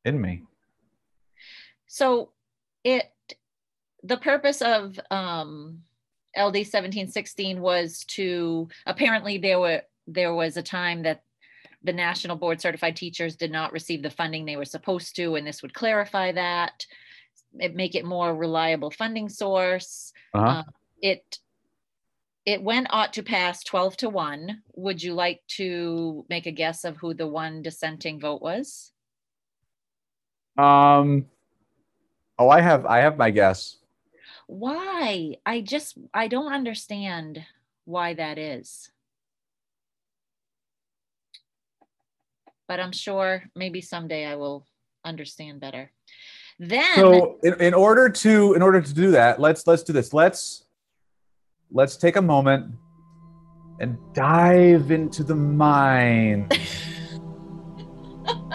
in 0.06 0.20
me. 0.20 0.44
So 1.88 2.32
it 2.84 3.12
the 4.04 4.18
purpose 4.18 4.62
of 4.62 5.00
um 5.12 5.82
LD 6.36 6.64
1716 6.64 7.60
was 7.60 8.06
to 8.06 8.70
apparently 8.86 9.38
there 9.38 9.60
were 9.60 9.82
there 10.08 10.34
was 10.34 10.58
a 10.58 10.62
time 10.64 11.04
that 11.04 11.24
the 11.84 11.94
national 11.94 12.36
board 12.36 12.62
certified 12.62 12.96
teachers 12.96 13.36
did 13.36 13.52
not 13.52 13.72
receive 13.74 14.02
the 14.04 14.10
funding 14.10 14.46
they 14.46 14.56
were 14.58 14.66
supposed 14.66 15.16
to 15.16 15.36
and 15.36 15.46
this 15.48 15.62
would 15.62 15.74
clarify 15.74 16.32
that 16.32 16.86
it 17.60 17.76
make 17.76 17.96
it 17.96 18.06
more 18.06 18.36
reliable 18.36 18.92
funding 18.92 19.30
source 19.30 20.14
Uh-huh. 20.34 20.46
Uh, 20.48 20.64
it 21.02 21.40
it 22.46 22.62
went 22.64 22.88
ought 22.90 23.14
to 23.14 23.24
pass 23.24 23.64
12 23.64 23.98
to 23.98 24.10
1 24.10 24.62
would 24.76 25.02
you 25.04 25.14
like 25.14 25.42
to 25.48 26.26
make 26.30 26.46
a 26.48 26.52
guess 26.52 26.84
of 26.84 26.98
who 26.98 27.14
the 27.14 27.28
one 27.28 27.62
dissenting 27.62 28.20
vote 28.20 28.42
was 28.42 28.92
Um. 30.58 31.26
Oh, 32.38 32.50
I 32.50 32.62
have 32.62 32.86
I 32.86 33.00
have 33.00 33.18
my 33.18 33.32
guess. 33.32 33.78
why 34.48 35.36
i 35.46 35.62
just 35.62 35.98
i 36.14 36.28
don't 36.28 36.52
understand 36.54 37.44
why 37.86 38.14
that 38.14 38.38
is 38.38 38.92
but 42.72 42.80
i'm 42.80 42.94
sure 42.94 43.44
maybe 43.54 43.82
someday 43.82 44.26
i 44.26 44.36
will 44.36 44.66
understand 45.04 45.60
better 45.60 45.92
then 46.62 46.96
So 46.96 47.40
in, 47.42 47.60
in 47.60 47.74
order 47.74 48.08
to 48.08 48.54
in 48.54 48.62
order 48.62 48.82
to 48.82 48.94
do 48.94 49.10
that, 49.12 49.40
let's 49.42 49.66
let's 49.66 49.82
do 49.82 49.94
this. 49.94 50.14
Let's 50.14 50.66
let's 51.72 51.98
take 51.98 52.18
a 52.18 52.22
moment 52.22 52.76
and 53.80 53.98
dive 54.14 54.92
into 54.92 55.24
the 55.24 55.34
mind 55.34 56.52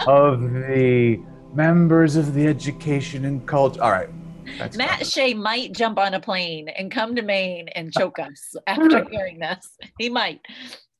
of 0.07 0.41
the 0.41 1.21
members 1.53 2.15
of 2.15 2.33
the 2.33 2.47
education 2.47 3.25
and 3.25 3.45
culture. 3.45 3.83
All 3.83 3.91
right. 3.91 4.09
That's 4.57 4.77
Matt 4.77 5.05
Shea 5.05 5.33
might 5.33 5.73
jump 5.73 5.97
on 5.97 6.13
a 6.13 6.21
plane 6.21 6.69
and 6.69 6.89
come 6.89 7.13
to 7.17 7.21
Maine 7.21 7.67
and 7.69 7.91
choke 7.91 8.19
us 8.27 8.55
after 8.67 9.05
hearing 9.11 9.39
this. 9.39 9.67
He 9.99 10.07
might. 10.07 10.39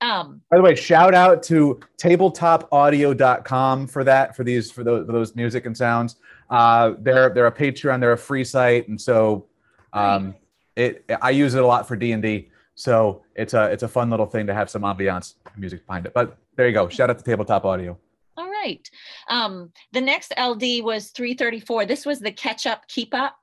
Um, 0.01 0.41
By 0.51 0.57
the 0.57 0.63
way, 0.63 0.75
shout 0.75 1.13
out 1.13 1.41
to 1.43 1.79
tabletopaudio.com 1.97 3.88
for 3.88 4.03
that, 4.03 4.36
for 4.36 4.43
these, 4.43 4.71
for 4.71 4.83
those, 4.83 5.05
for 5.05 5.12
those 5.12 5.36
music 5.36 5.65
and 5.65 5.75
sounds. 5.75 6.17
Uh, 6.49 6.93
they're, 6.99 7.29
they're 7.29 7.47
a 7.47 7.51
Patreon, 7.51 7.99
they're 7.99 8.13
a 8.13 8.17
free 8.17 8.43
site. 8.43 8.88
And 8.88 8.99
so 8.99 9.47
um, 9.93 10.36
it, 10.75 11.10
I 11.21 11.31
use 11.31 11.55
it 11.55 11.63
a 11.63 11.67
lot 11.67 11.88
for 11.88 11.95
D 11.95 12.12
and 12.12 12.21
D. 12.21 12.49
So 12.75 13.23
it's 13.36 13.55
a, 13.55 13.71
it's 13.71 13.83
a 13.83 13.88
fun 13.88 14.10
little 14.10 14.27
thing 14.27 14.45
to 14.47 14.53
have 14.53 14.69
some 14.69 14.83
ambiance 14.83 15.33
music 15.57 15.86
behind 15.88 16.05
it. 16.05 16.13
But 16.13 16.38
there 16.55 16.67
you 16.67 16.73
go. 16.73 16.88
Shout 16.89 17.10
out 17.10 17.17
to 17.17 17.23
Tabletop 17.23 17.65
Audio. 17.65 17.97
All 18.38 18.49
right. 18.49 18.88
Um, 19.29 19.71
the 19.93 20.01
next 20.01 20.31
LD 20.39 20.83
was 20.83 21.10
334. 21.10 21.88
This 21.88 22.05
was 22.05 22.19
the 22.19 22.31
catch 22.31 22.67
up, 22.67 22.88
keep 22.88 23.15
up. 23.15 23.38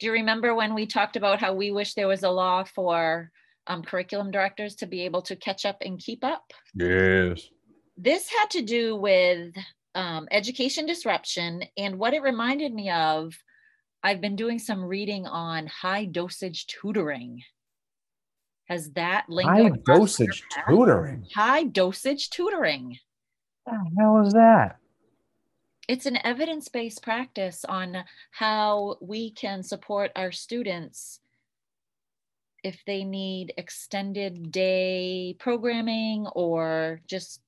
Do 0.00 0.06
you 0.06 0.12
remember 0.12 0.54
when 0.54 0.74
we 0.74 0.86
talked 0.86 1.16
about 1.16 1.40
how 1.40 1.52
we 1.52 1.70
wish 1.70 1.92
there 1.92 2.08
was 2.08 2.22
a 2.22 2.30
law 2.30 2.64
for 2.64 3.30
um, 3.66 3.82
curriculum 3.82 4.30
directors 4.30 4.74
to 4.76 4.86
be 4.86 5.02
able 5.02 5.22
to 5.22 5.36
catch 5.36 5.64
up 5.64 5.78
and 5.80 5.98
keep 5.98 6.24
up? 6.24 6.52
Yes. 6.74 7.48
This 7.96 8.28
had 8.28 8.50
to 8.50 8.62
do 8.62 8.96
with 8.96 9.54
um, 9.94 10.28
education 10.30 10.86
disruption. 10.86 11.62
And 11.76 11.98
what 11.98 12.14
it 12.14 12.22
reminded 12.22 12.74
me 12.74 12.90
of, 12.90 13.34
I've 14.02 14.20
been 14.20 14.36
doing 14.36 14.58
some 14.58 14.84
reading 14.84 15.26
on 15.26 15.66
high 15.66 16.04
dosage 16.04 16.66
tutoring. 16.66 17.42
Has 18.68 18.92
that 18.92 19.26
linked? 19.28 19.50
high 19.50 19.70
dosage 19.84 20.42
tutoring? 20.66 21.26
High 21.34 21.64
dosage 21.64 22.30
tutoring. 22.30 22.98
What 23.64 23.76
the 23.84 24.02
hell 24.02 24.26
is 24.26 24.32
that? 24.32 24.76
It's 25.86 26.06
an 26.06 26.18
evidence 26.24 26.68
based 26.68 27.02
practice 27.02 27.64
on 27.66 28.04
how 28.30 28.96
we 29.02 29.30
can 29.32 29.62
support 29.62 30.12
our 30.16 30.32
students 30.32 31.20
if 32.64 32.82
they 32.86 33.04
need 33.04 33.52
extended 33.58 34.50
day 34.50 35.36
programming 35.38 36.26
or 36.28 37.00
just 37.06 37.40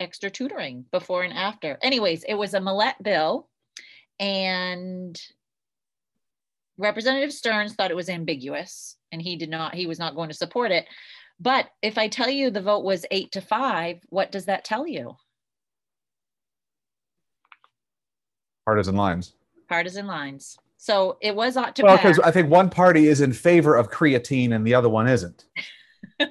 extra 0.00 0.30
tutoring 0.30 0.86
before 0.90 1.22
and 1.22 1.34
after. 1.34 1.78
Anyways, 1.82 2.24
it 2.24 2.34
was 2.34 2.54
a 2.54 2.60
Millett 2.60 3.00
bill, 3.02 3.46
and 4.18 5.20
Representative 6.78 7.32
Stearns 7.32 7.74
thought 7.74 7.90
it 7.90 7.96
was 7.96 8.08
ambiguous, 8.08 8.96
and 9.12 9.20
he 9.20 9.36
did 9.36 9.50
not. 9.50 9.74
He 9.74 9.86
was 9.86 9.98
not 9.98 10.14
going 10.14 10.30
to 10.30 10.34
support 10.34 10.72
it. 10.72 10.86
But 11.38 11.68
if 11.82 11.98
I 11.98 12.08
tell 12.08 12.30
you 12.30 12.50
the 12.50 12.62
vote 12.62 12.84
was 12.84 13.04
eight 13.10 13.30
to 13.32 13.40
five, 13.40 13.98
what 14.08 14.32
does 14.32 14.46
that 14.46 14.64
tell 14.64 14.86
you? 14.86 15.14
Partisan 18.64 18.96
lines. 18.96 19.34
Partisan 19.68 20.06
lines. 20.06 20.56
So 20.78 21.18
it 21.20 21.34
was 21.34 21.56
ought 21.56 21.74
to 21.76 21.82
well, 21.82 21.96
because 21.96 22.20
I 22.20 22.30
think 22.30 22.48
one 22.50 22.70
party 22.70 23.08
is 23.08 23.20
in 23.20 23.32
favor 23.32 23.74
of 23.74 23.90
creatine 23.90 24.54
and 24.54 24.64
the 24.64 24.74
other 24.74 24.88
one 24.88 25.08
isn't. 25.08 25.44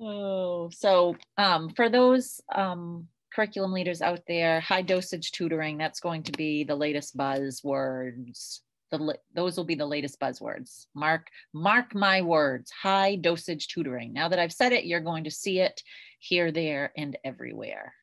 oh, 0.00 0.68
so 0.70 1.16
um, 1.38 1.70
for 1.70 1.88
those 1.88 2.42
um, 2.54 3.08
curriculum 3.32 3.72
leaders 3.72 4.02
out 4.02 4.20
there, 4.28 4.60
high 4.60 4.82
dosage 4.82 5.32
tutoring, 5.32 5.78
that's 5.78 6.00
going 6.00 6.22
to 6.24 6.32
be 6.32 6.64
the 6.64 6.76
latest 6.76 7.16
buzzwords. 7.16 8.58
The, 8.90 9.16
those 9.34 9.56
will 9.56 9.64
be 9.64 9.74
the 9.74 9.86
latest 9.86 10.20
buzzwords. 10.20 10.84
Mark, 10.94 11.28
mark 11.54 11.94
my 11.94 12.20
words, 12.20 12.70
high 12.70 13.16
dosage 13.16 13.68
tutoring. 13.68 14.12
Now 14.12 14.28
that 14.28 14.38
I've 14.38 14.52
said 14.52 14.74
it, 14.74 14.84
you're 14.84 15.00
going 15.00 15.24
to 15.24 15.30
see 15.30 15.60
it 15.60 15.82
here, 16.18 16.52
there, 16.52 16.92
and 16.94 17.16
everywhere. 17.24 17.94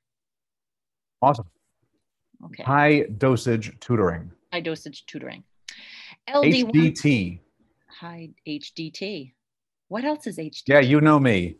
Awesome. 1.22 1.46
Okay. 2.46 2.64
High 2.64 3.02
dosage 3.18 3.80
tutoring. 3.80 4.32
High 4.54 4.62
dosage 4.62 5.06
tutoring. 5.06 5.44
LD1, 6.30 6.72
HDT. 6.72 7.40
High 7.88 8.30
HDT. 8.48 9.34
What 9.88 10.04
else 10.04 10.28
is 10.28 10.38
HDT? 10.38 10.64
Yeah, 10.68 10.80
you 10.80 11.02
know 11.02 11.20
me. 11.20 11.58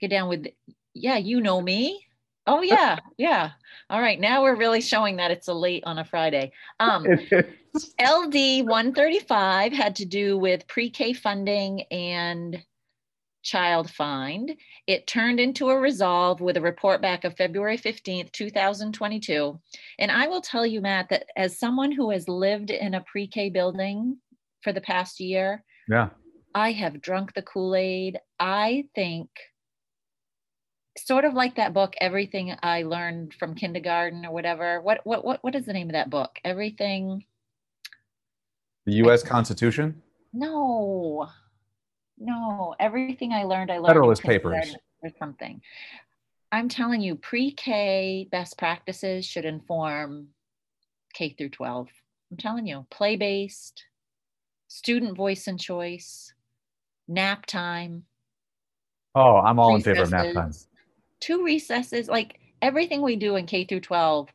Get 0.00 0.10
down 0.10 0.28
with, 0.28 0.46
yeah, 0.94 1.16
you 1.16 1.40
know 1.40 1.60
me. 1.60 2.06
Oh 2.46 2.62
yeah, 2.62 2.98
yeah. 3.18 3.50
All 3.90 4.00
right, 4.00 4.18
now 4.18 4.42
we're 4.42 4.56
really 4.56 4.80
showing 4.80 5.16
that 5.16 5.30
it's 5.30 5.48
a 5.48 5.54
late 5.54 5.82
on 5.84 5.98
a 5.98 6.04
Friday. 6.04 6.52
Um, 6.80 7.04
LD 8.00 8.66
135 8.66 9.72
had 9.72 9.96
to 9.96 10.04
do 10.04 10.38
with 10.38 10.66
pre-K 10.66 11.12
funding 11.12 11.82
and 11.90 12.62
child 13.46 13.90
find. 13.90 14.54
It 14.86 15.06
turned 15.06 15.40
into 15.40 15.68
a 15.68 15.78
resolve 15.78 16.40
with 16.40 16.56
a 16.56 16.60
report 16.60 17.00
back 17.00 17.24
of 17.24 17.36
February 17.36 17.78
15th, 17.78 18.32
2022. 18.32 19.58
And 19.98 20.10
I 20.10 20.26
will 20.26 20.40
tell 20.40 20.66
you, 20.66 20.80
Matt, 20.80 21.08
that 21.10 21.26
as 21.36 21.58
someone 21.58 21.92
who 21.92 22.10
has 22.10 22.28
lived 22.28 22.70
in 22.70 22.94
a 22.94 23.00
pre 23.00 23.26
K 23.26 23.48
building 23.48 24.18
for 24.62 24.72
the 24.72 24.80
past 24.80 25.20
year, 25.20 25.64
yeah, 25.88 26.10
I 26.54 26.72
have 26.72 27.00
drunk 27.00 27.34
the 27.34 27.42
Kool 27.42 27.76
Aid. 27.76 28.18
I 28.40 28.86
think 28.94 29.28
sort 30.98 31.24
of 31.26 31.34
like 31.34 31.56
that 31.56 31.74
book 31.74 31.94
everything 32.00 32.56
i 32.62 32.82
learned 32.82 33.34
from 33.34 33.54
kindergarten 33.54 34.24
or 34.24 34.32
whatever 34.32 34.80
what 34.80 35.02
what 35.04 35.22
what, 35.26 35.44
what 35.44 35.54
is 35.54 35.66
the 35.66 35.72
name 35.74 35.88
of 35.88 35.92
that 35.92 36.08
book 36.08 36.38
everything 36.42 37.22
the 38.86 38.94
us 38.94 39.22
I, 39.22 39.28
constitution 39.28 40.00
no 40.32 41.28
no, 42.18 42.74
everything 42.78 43.32
I 43.32 43.44
learned, 43.44 43.70
I 43.70 43.78
learned 43.78 43.88
Federalist 43.88 44.22
Papers 44.22 44.76
or 45.02 45.10
something. 45.18 45.60
I'm 46.52 46.68
telling 46.68 47.00
you, 47.00 47.16
pre-K 47.16 48.28
best 48.30 48.56
practices 48.56 49.26
should 49.26 49.44
inform 49.44 50.28
K 51.12 51.30
through 51.36 51.50
12. 51.50 51.88
I'm 52.30 52.36
telling 52.36 52.66
you, 52.66 52.86
play-based, 52.90 53.84
student 54.68 55.16
voice 55.16 55.46
and 55.46 55.60
choice, 55.60 56.32
nap 57.08 57.46
time. 57.46 58.04
Oh, 59.14 59.36
I'm 59.36 59.58
all 59.58 59.74
recesses, 59.74 59.86
in 59.86 59.94
favor 59.94 60.02
of 60.04 60.34
nap 60.34 60.34
time. 60.34 60.52
Two 61.20 61.44
recesses, 61.44 62.08
like 62.08 62.38
everything 62.62 63.02
we 63.02 63.16
do 63.16 63.36
in 63.36 63.46
K 63.46 63.64
through 63.64 63.80
12 63.80 64.28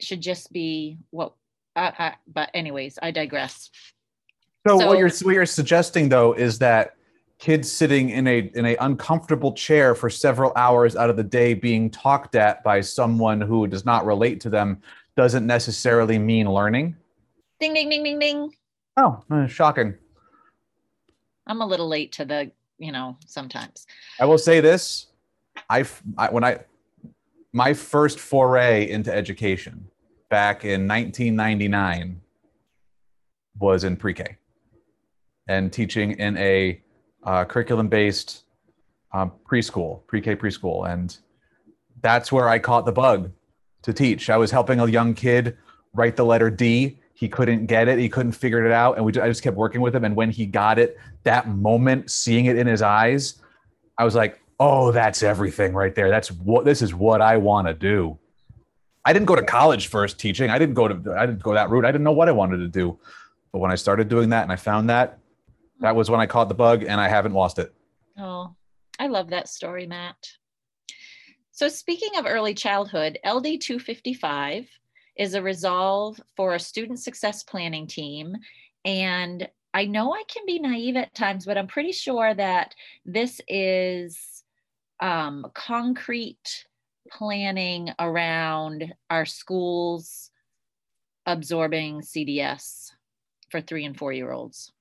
should 0.00 0.20
just 0.20 0.52
be 0.52 0.98
what. 1.10 1.32
Uh, 1.76 1.92
uh, 1.98 2.10
but 2.26 2.50
anyways, 2.54 2.98
I 3.00 3.10
digress. 3.10 3.70
So, 4.66 4.80
so 4.80 4.86
what 4.86 4.98
you're 4.98 5.10
what 5.22 5.34
you're 5.34 5.46
suggesting 5.46 6.08
though 6.08 6.32
is 6.32 6.58
that 6.58 6.97
kids 7.38 7.70
sitting 7.70 8.10
in 8.10 8.26
a 8.26 8.50
in 8.54 8.66
a 8.66 8.76
uncomfortable 8.76 9.52
chair 9.52 9.94
for 9.94 10.10
several 10.10 10.52
hours 10.56 10.96
out 10.96 11.08
of 11.08 11.16
the 11.16 11.24
day 11.24 11.54
being 11.54 11.88
talked 11.88 12.34
at 12.34 12.62
by 12.64 12.80
someone 12.80 13.40
who 13.40 13.66
does 13.66 13.84
not 13.84 14.04
relate 14.04 14.40
to 14.40 14.50
them 14.50 14.82
doesn't 15.16 15.46
necessarily 15.46 16.18
mean 16.18 16.50
learning. 16.50 16.96
Ding 17.60 17.74
ding 17.74 17.88
ding 17.88 18.02
ding 18.02 18.18
ding. 18.18 18.54
Oh 18.96 19.22
uh, 19.30 19.46
shocking. 19.46 19.94
I'm 21.46 21.62
a 21.62 21.66
little 21.66 21.88
late 21.88 22.12
to 22.12 22.24
the 22.24 22.50
you 22.78 22.92
know 22.92 23.16
sometimes. 23.26 23.86
I 24.20 24.24
will 24.24 24.38
say 24.38 24.60
this. 24.60 25.06
I 25.70 25.82
when 26.30 26.44
i 26.44 26.58
my 27.52 27.72
first 27.72 28.18
foray 28.18 28.88
into 28.88 29.12
education 29.12 29.88
back 30.28 30.64
in 30.64 30.86
1999 30.86 32.20
was 33.58 33.84
in 33.84 33.96
pre-k 33.96 34.36
and 35.48 35.72
teaching 35.72 36.12
in 36.12 36.36
a 36.36 36.80
uh, 37.24 37.44
curriculum 37.44 37.88
based 37.88 38.44
um, 39.12 39.32
preschool, 39.48 40.06
pre 40.06 40.20
K 40.20 40.36
preschool. 40.36 40.90
And 40.90 41.16
that's 42.00 42.30
where 42.30 42.48
I 42.48 42.58
caught 42.58 42.84
the 42.86 42.92
bug 42.92 43.32
to 43.82 43.92
teach. 43.92 44.30
I 44.30 44.36
was 44.36 44.50
helping 44.50 44.80
a 44.80 44.86
young 44.86 45.14
kid 45.14 45.56
write 45.94 46.16
the 46.16 46.24
letter 46.24 46.50
D. 46.50 46.98
He 47.14 47.28
couldn't 47.28 47.66
get 47.66 47.88
it, 47.88 47.98
he 47.98 48.08
couldn't 48.08 48.32
figure 48.32 48.64
it 48.64 48.70
out. 48.70 48.96
And 48.96 49.04
we, 49.04 49.12
I 49.20 49.26
just 49.26 49.42
kept 49.42 49.56
working 49.56 49.80
with 49.80 49.94
him. 49.94 50.04
And 50.04 50.14
when 50.14 50.30
he 50.30 50.46
got 50.46 50.78
it, 50.78 50.96
that 51.24 51.48
moment, 51.48 52.10
seeing 52.10 52.46
it 52.46 52.56
in 52.56 52.66
his 52.66 52.80
eyes, 52.80 53.42
I 53.96 54.04
was 54.04 54.14
like, 54.14 54.40
oh, 54.60 54.92
that's 54.92 55.22
everything 55.22 55.72
right 55.72 55.94
there. 55.94 56.10
That's 56.10 56.30
what 56.30 56.64
this 56.64 56.82
is 56.82 56.94
what 56.94 57.20
I 57.20 57.36
want 57.36 57.66
to 57.66 57.74
do. 57.74 58.18
I 59.04 59.12
didn't 59.12 59.26
go 59.26 59.36
to 59.36 59.42
college 59.42 59.86
first 59.88 60.18
teaching. 60.18 60.50
I 60.50 60.58
didn't 60.58 60.74
go 60.74 60.86
to 60.86 61.14
I 61.16 61.26
didn't 61.26 61.42
go 61.42 61.54
that 61.54 61.70
route. 61.70 61.84
I 61.84 61.90
didn't 61.90 62.04
know 62.04 62.12
what 62.12 62.28
I 62.28 62.32
wanted 62.32 62.58
to 62.58 62.68
do. 62.68 62.98
But 63.52 63.60
when 63.60 63.70
I 63.70 63.74
started 63.74 64.08
doing 64.08 64.28
that 64.30 64.42
and 64.42 64.52
I 64.52 64.56
found 64.56 64.90
that, 64.90 65.17
that 65.80 65.96
was 65.96 66.10
when 66.10 66.20
I 66.20 66.26
caught 66.26 66.48
the 66.48 66.54
bug 66.54 66.82
and 66.82 67.00
I 67.00 67.08
haven't 67.08 67.34
lost 67.34 67.58
it. 67.58 67.72
Oh, 68.18 68.54
I 68.98 69.06
love 69.06 69.30
that 69.30 69.48
story, 69.48 69.86
Matt. 69.86 70.16
So, 71.52 71.68
speaking 71.68 72.16
of 72.16 72.26
early 72.26 72.54
childhood, 72.54 73.18
LD 73.24 73.60
255 73.60 74.68
is 75.16 75.34
a 75.34 75.42
resolve 75.42 76.20
for 76.36 76.54
a 76.54 76.60
student 76.60 77.00
success 77.00 77.42
planning 77.42 77.86
team. 77.86 78.36
And 78.84 79.48
I 79.74 79.84
know 79.84 80.14
I 80.14 80.22
can 80.28 80.44
be 80.46 80.60
naive 80.60 80.96
at 80.96 81.14
times, 81.14 81.44
but 81.44 81.58
I'm 81.58 81.66
pretty 81.66 81.92
sure 81.92 82.32
that 82.32 82.74
this 83.04 83.40
is 83.48 84.44
um, 85.00 85.46
concrete 85.54 86.66
planning 87.10 87.90
around 87.98 88.94
our 89.10 89.26
schools 89.26 90.30
absorbing 91.26 92.00
CDS 92.00 92.92
for 93.50 93.60
three 93.60 93.84
and 93.84 93.96
four 93.96 94.12
year 94.12 94.32
olds. 94.32 94.72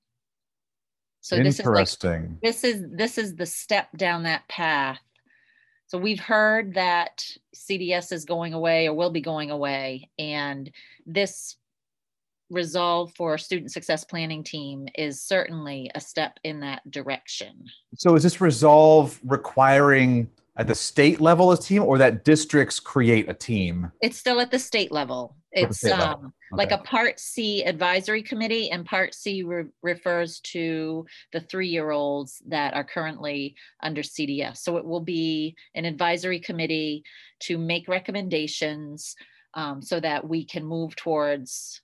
So 1.27 1.35
this 1.43 1.59
is 1.59 1.65
like, 1.65 2.41
this 2.41 2.63
is 2.63 2.85
this 2.89 3.17
is 3.17 3.35
the 3.35 3.45
step 3.45 3.89
down 3.97 4.23
that 4.23 4.47
path 4.47 4.99
So 5.87 5.97
we've 5.97 6.19
heard 6.19 6.73
that 6.75 7.25
CDS 7.55 8.11
is 8.13 8.25
going 8.25 8.53
away 8.53 8.87
or 8.87 8.93
will 8.93 9.09
be 9.09 9.21
going 9.21 9.51
away. 9.51 10.09
And 10.19 10.69
this 11.05 11.57
resolve 12.49 13.13
for 13.15 13.37
student 13.37 13.71
success 13.71 14.05
planning 14.05 14.43
team 14.43 14.87
is 14.95 15.21
certainly 15.21 15.91
a 15.95 16.01
step 16.01 16.39
in 16.43 16.61
that 16.61 16.89
direction. 16.91 17.65
So 17.95 18.15
is 18.15 18.23
this 18.23 18.41
resolve 18.41 19.19
requiring 19.25 20.29
at 20.57 20.67
the 20.67 20.75
state 20.75 21.21
level 21.21 21.51
a 21.51 21.57
team 21.57 21.83
or 21.83 21.97
that 21.99 22.25
districts 22.25 22.79
create 22.79 23.29
a 23.29 23.33
team? 23.33 23.91
It's 24.01 24.17
still 24.17 24.39
at 24.39 24.51
the 24.51 24.59
state 24.59 24.91
level. 24.91 25.35
It's 25.51 25.77
state 25.77 25.91
level. 25.91 26.25
um, 26.25 26.33
like 26.51 26.71
a 26.71 26.79
Part 26.79 27.19
C 27.19 27.63
advisory 27.63 28.21
committee, 28.23 28.69
and 28.71 28.85
Part 28.85 29.13
C 29.13 29.43
re- 29.43 29.65
refers 29.81 30.39
to 30.41 31.05
the 31.31 31.41
three-year-olds 31.41 32.41
that 32.47 32.73
are 32.73 32.83
currently 32.83 33.55
under 33.81 34.01
CDS. 34.01 34.57
So 34.57 34.77
it 34.77 34.85
will 34.85 35.01
be 35.01 35.55
an 35.75 35.85
advisory 35.85 36.39
committee 36.39 37.03
to 37.41 37.57
make 37.57 37.87
recommendations 37.87 39.15
um, 39.53 39.81
so 39.81 39.99
that 39.99 40.27
we 40.27 40.45
can 40.45 40.65
move 40.65 40.95
towards 40.95 41.81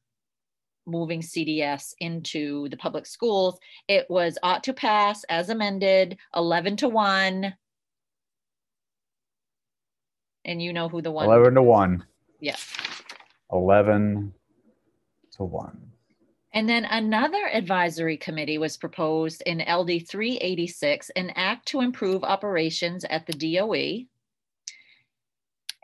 moving 0.85 1.21
CDS 1.21 1.93
into 1.99 2.67
the 2.69 2.77
public 2.77 3.05
schools. 3.05 3.57
It 3.87 4.05
was 4.09 4.37
ought 4.43 4.63
to 4.65 4.73
pass 4.73 5.23
as 5.25 5.49
amended, 5.49 6.17
11 6.35 6.77
to 6.77 6.89
1. 6.89 7.53
And 10.45 10.61
you 10.61 10.73
know 10.73 10.89
who 10.89 11.01
the 11.01 11.11
one. 11.11 11.25
11 11.25 11.55
to 11.55 11.61
1. 11.61 12.05
Yeah. 12.39 12.57
11 13.51 14.33
to 15.37 15.43
1. 15.43 15.91
And 16.53 16.69
then 16.69 16.85
another 16.85 17.47
advisory 17.51 18.17
committee 18.17 18.59
was 18.59 18.77
proposed 18.77 19.41
in 19.45 19.59
LD 19.59 20.07
386, 20.07 21.09
an 21.15 21.31
act 21.35 21.67
to 21.69 21.81
improve 21.81 22.23
operations 22.23 23.05
at 23.05 23.25
the 23.25 23.33
DOE. 23.33 24.05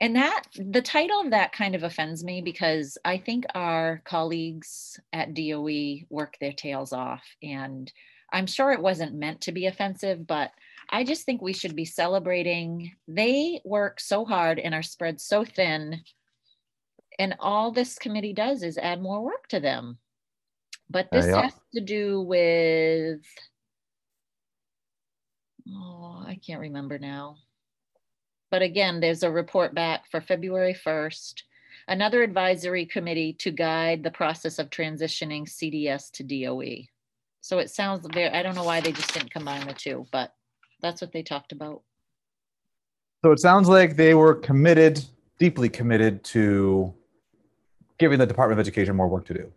And 0.02 0.16
that, 0.16 0.44
the 0.56 0.82
title 0.82 1.22
of 1.22 1.32
that 1.32 1.52
kind 1.52 1.76
of 1.76 1.84
offends 1.84 2.24
me 2.24 2.42
because 2.42 2.98
I 3.04 3.18
think 3.18 3.46
our 3.56 4.02
colleagues 4.06 5.00
at 5.12 5.34
DOE 5.34 6.06
work 6.10 6.38
their 6.40 6.54
tails 6.54 6.94
off. 6.94 7.24
And 7.42 7.92
I'm 8.32 8.46
sure 8.46 8.72
it 8.72 8.82
wasn't 8.82 9.16
meant 9.16 9.42
to 9.42 9.52
be 9.52 9.66
offensive, 9.66 10.28
but 10.28 10.52
I 10.90 11.04
just 11.04 11.24
think 11.26 11.42
we 11.42 11.54
should 11.54 11.76
be 11.76 11.86
celebrating. 11.86 12.96
They 13.08 13.62
work 13.64 14.00
so 14.00 14.26
hard 14.26 14.60
and 14.60 14.74
are 14.74 14.82
spread 14.84 15.22
so 15.22 15.46
thin. 15.46 16.02
And 17.20 17.36
all 17.40 17.72
this 17.72 18.00
committee 18.00 18.34
does 18.34 18.64
is 18.64 18.78
add 18.78 19.02
more 19.02 19.22
work 19.22 19.48
to 19.50 19.60
them. 19.60 20.00
But 20.90 21.06
uh, 21.08 21.10
this 21.18 21.28
Yeah. 21.28 21.42
has 21.44 21.54
to 21.76 21.82
do 21.82 22.22
with, 22.22 23.22
oh, 25.72 26.24
I 26.26 26.40
can't 26.46 26.62
remember 26.62 26.98
now. 26.98 27.38
But 28.50 28.64
again, 28.64 29.00
there's 29.00 29.22
a 29.22 29.30
report 29.30 29.76
back 29.76 30.10
for 30.10 30.22
February 30.22 30.74
1st, 30.74 31.44
another 31.88 32.24
advisory 32.24 32.88
committee 32.88 33.34
to 33.34 33.52
guide 33.52 34.02
the 34.02 34.10
process 34.10 34.58
of 34.58 34.72
transitioning 34.72 35.48
CDS 35.48 36.10
to 36.14 36.24
DOE. 36.24 36.88
So 37.42 37.60
it 37.60 37.70
sounds 37.70 38.08
very, 38.12 38.30
I 38.30 38.42
don't 38.42 38.56
know 38.56 38.64
why 38.64 38.82
they 38.82 38.92
just 38.92 39.14
didn't 39.14 39.32
combine 39.32 39.68
the 39.68 39.74
two, 39.74 40.08
but 40.12 40.34
that's 40.82 41.02
what 41.02 41.12
they 41.12 41.24
talked 41.24 41.52
about. 41.52 41.82
So 43.24 43.32
it 43.32 43.40
sounds 43.40 43.68
like 43.68 43.96
they 43.96 44.14
were 44.14 44.36
committed, 44.36 45.04
deeply 45.40 45.70
committed 45.70 46.24
to 46.26 46.94
giving 47.98 48.18
the 48.18 48.26
Department 48.26 48.60
of 48.60 48.66
Education 48.66 48.96
more 48.96 49.08
work 49.08 49.26
to 49.26 49.34
do. 49.34 49.52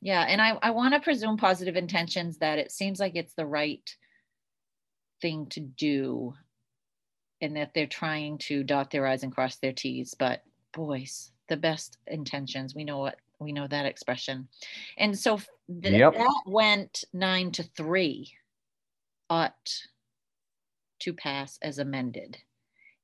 Yeah, 0.00 0.22
and 0.22 0.40
I, 0.40 0.58
I 0.62 0.70
want 0.70 0.94
to 0.94 1.00
presume 1.00 1.36
positive 1.36 1.76
intentions 1.76 2.38
that 2.38 2.58
it 2.58 2.72
seems 2.72 2.98
like 2.98 3.14
it's 3.14 3.34
the 3.34 3.46
right 3.46 3.88
thing 5.20 5.46
to 5.50 5.60
do 5.60 6.34
and 7.40 7.56
that 7.56 7.72
they're 7.74 7.86
trying 7.86 8.38
to 8.38 8.64
dot 8.64 8.90
their 8.90 9.06
i's 9.06 9.22
and 9.22 9.32
cross 9.32 9.56
their 9.56 9.72
t's 9.72 10.14
but 10.14 10.42
boys 10.72 11.30
the 11.48 11.56
best 11.56 11.96
intentions 12.08 12.74
we 12.74 12.82
know 12.82 12.98
what 12.98 13.16
we 13.38 13.52
know 13.52 13.68
that 13.68 13.86
expression 13.86 14.48
and 14.98 15.16
so 15.16 15.38
th- 15.82 15.94
Yep. 15.94 16.14
that 16.14 16.42
went 16.46 17.04
nine 17.12 17.52
to 17.52 17.62
three 17.62 18.32
ought 19.32 19.88
to 21.00 21.14
pass 21.14 21.58
as 21.62 21.78
amended 21.78 22.36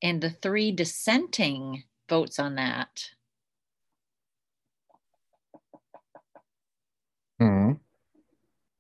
and 0.03 0.21
the 0.21 0.31
three 0.31 0.71
dissenting 0.71 1.85
votes 2.09 2.39
on 2.39 2.55
that 2.57 3.11
Hmm. 7.39 7.75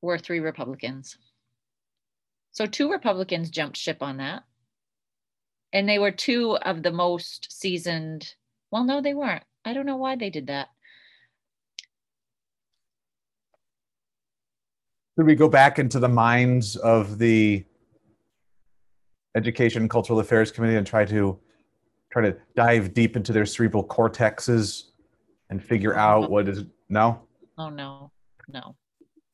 were 0.02 0.18
three 0.18 0.40
Republicans. 0.40 1.16
So 2.50 2.66
two 2.66 2.90
Republicans 2.90 3.50
jumped 3.50 3.76
ship 3.76 4.02
on 4.02 4.16
that. 4.16 4.42
And 5.72 5.88
they 5.88 5.98
were 5.98 6.11
two 6.11 6.56
of 6.56 6.82
the 6.82 6.90
most 6.90 7.52
seasoned. 7.52 8.34
Well, 8.72 8.84
no, 8.84 9.00
they 9.00 9.14
weren't. 9.14 9.44
I 9.64 9.72
don't 9.72 9.87
know 9.87 9.96
why 9.96 10.16
they 10.16 10.30
did 10.30 10.48
that. 10.48 10.68
Did 15.18 15.26
we 15.26 15.35
go 15.35 15.48
back 15.48 15.81
into 15.81 15.98
the 15.98 16.09
minds 16.09 16.76
of 16.76 17.18
the 17.18 17.64
Education 19.35 19.83
and 19.83 19.90
Cultural 19.90 20.20
Affairs 20.20 20.52
Committee 20.52 20.76
and 20.76 20.87
try 20.87 21.04
to 21.07 21.37
try 22.12 22.22
to 22.22 22.37
dive 22.54 22.94
deep 22.94 23.16
into 23.16 23.33
their 23.33 23.44
cerebral 23.44 23.85
cortexes 23.85 24.85
and 25.50 25.61
figure 25.61 25.96
out 25.96 26.31
what 26.31 26.48
is 26.48 26.62
no? 26.88 27.20
Oh, 27.59 27.68
no, 27.68 28.12
no, 28.46 28.76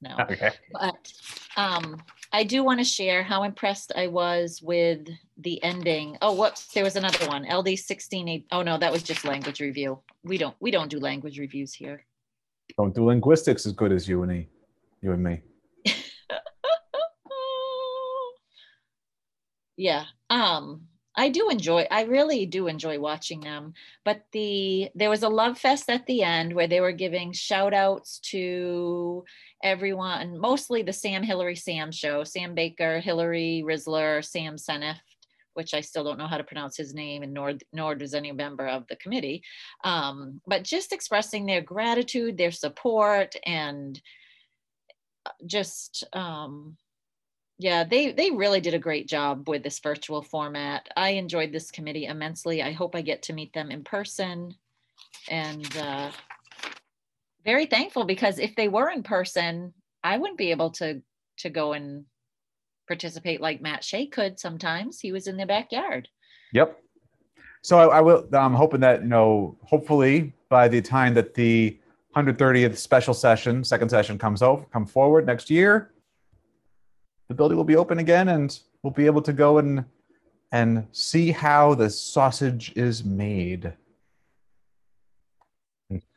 no. 0.01 0.17
Okay. 0.21 0.53
But 0.73 1.13
um, 1.59 2.01
I 2.33 2.45
do 2.45 2.65
want 2.65 2.81
to 2.81 2.85
share 2.85 3.23
how 3.23 3.43
impressed 3.43 3.93
I 3.95 4.07
was 4.07 4.63
with 4.63 5.07
the 5.37 5.63
ending. 5.63 6.17
Oh, 6.23 6.33
whoops, 6.33 6.69
there 6.69 6.85
was 6.85 6.97
another 6.97 7.29
one. 7.29 7.45
LD 7.45 7.79
16. 7.79 8.47
Oh, 8.53 8.63
no, 8.63 8.79
that 8.79 8.91
was 8.91 9.03
just 9.03 9.27
language 9.27 9.61
review. 9.61 9.99
We 10.23 10.39
don't 10.39 10.57
we 10.61 10.71
don't 10.71 10.89
do 10.89 10.99
language 10.99 11.39
reviews 11.39 11.75
here. 11.75 12.07
Don't 12.79 12.95
do 12.95 13.05
linguistics 13.05 13.67
as 13.67 13.73
good 13.73 13.93
as 13.93 14.09
you 14.09 14.23
and 14.23 14.33
me, 14.33 14.49
you 15.03 15.13
and 15.13 15.23
me. 15.23 15.43
Yeah 19.77 20.05
um 20.31 20.83
i 21.17 21.29
do 21.29 21.49
enjoy 21.49 21.87
i 21.91 22.03
really 22.03 22.45
do 22.47 22.67
enjoy 22.67 22.99
watching 22.99 23.41
them 23.41 23.73
but 24.05 24.23
the 24.33 24.91
there 24.95 25.11
was 25.11 25.23
a 25.23 25.29
love 25.29 25.59
fest 25.59 25.89
at 25.89 26.05
the 26.07 26.23
end 26.23 26.53
where 26.53 26.67
they 26.67 26.81
were 26.81 26.93
giving 26.93 27.33
shout 27.33 27.73
outs 27.75 28.19
to 28.19 29.25
everyone 29.63 30.39
mostly 30.39 30.83
the 30.83 30.93
sam 30.93 31.23
hillary 31.23 31.57
sam 31.57 31.93
show 31.93 32.25
sam 32.25 32.55
baker 32.55 33.01
hillary 33.01 33.63
risler 33.65 34.25
sam 34.25 34.57
seneft 34.57 35.01
which 35.55 35.73
i 35.73 35.81
still 35.81 36.03
don't 36.03 36.19
know 36.19 36.27
how 36.27 36.39
to 36.39 36.45
pronounce 36.45 36.77
his 36.77 36.95
name 36.95 37.23
and 37.23 37.33
nor 37.33 37.53
nor 37.73 37.95
does 37.95 38.15
any 38.15 38.33
member 38.33 38.67
of 38.67 38.87
the 38.89 38.97
committee 38.97 39.43
um, 39.85 40.41
but 40.47 40.65
just 40.65 40.93
expressing 40.93 41.47
their 41.47 41.61
gratitude 41.61 42.37
their 42.37 42.51
support 42.51 43.37
and 43.47 44.01
uh, 45.27 45.31
just 45.47 46.03
um, 46.13 46.77
yeah, 47.59 47.85
they 47.85 48.13
they 48.13 48.31
really 48.31 48.61
did 48.61 48.75
a 48.75 48.79
great 48.79 49.09
job 49.09 49.49
with 49.49 49.63
this 49.63 49.79
virtual 49.79 50.23
format. 50.23 50.89
I 50.97 51.11
enjoyed 51.11 51.53
this 51.53 51.71
committee 51.71 52.07
immensely. 52.07 52.63
I 52.63 52.73
hope 52.73 52.97
I 52.97 53.03
get 53.03 53.23
to 53.25 53.33
meet 53.33 53.53
them 53.53 53.71
in 53.71 53.85
person, 53.85 54.55
and 55.29 55.77
uh, 55.77 56.11
very 57.45 57.67
thankful 57.67 58.05
because 58.05 58.39
if 58.39 58.57
they 58.57 58.69
were 58.69 58.91
in 58.91 59.03
person, 59.03 59.73
I 60.03 60.19
wouldn't 60.19 60.39
be 60.39 60.51
able 60.51 60.71
to 60.73 61.01
to 61.39 61.51
go 61.51 61.75
and 61.75 62.05
participate 62.89 63.41
like 63.41 63.63
Matt 63.63 63.85
Shea 63.85 64.07
could. 64.07 64.39
Sometimes 64.41 64.99
he 65.01 65.13
was 65.13 65.27
in 65.27 65.37
the 65.37 65.47
backyard. 65.47 66.09
Yep. 66.53 66.79
So 67.63 67.79
I, 67.79 67.99
I 67.99 68.01
will. 68.01 68.29
I'm 68.33 68.55
hoping 68.55 68.81
that 68.81 69.03
you 69.03 69.09
know. 69.09 69.57
Hopefully, 69.63 70.35
by 70.49 70.67
the 70.67 70.83
time 70.83 71.15
that 71.15 71.35
the 71.35 71.79
130th 72.17 72.77
special 72.77 73.15
session, 73.15 73.63
second 73.63 73.89
session 73.89 74.19
comes 74.19 74.43
over, 74.43 74.65
come 74.73 74.87
forward 74.87 75.25
next 75.25 75.51
year, 75.51 75.94
the 77.35 77.37
building 77.37 77.57
will 77.57 77.65
be 77.65 77.75
open 77.75 77.99
again, 77.99 78.29
and 78.29 78.57
we'll 78.83 78.93
be 78.93 79.07
able 79.07 79.23
to 79.23 79.33
go 79.33 79.59
and 79.59 79.85
and 80.53 80.87
see 80.93 81.33
how 81.33 81.75
the 81.75 81.91
sausage 81.91 82.73
is 82.77 83.05
made. 83.05 83.73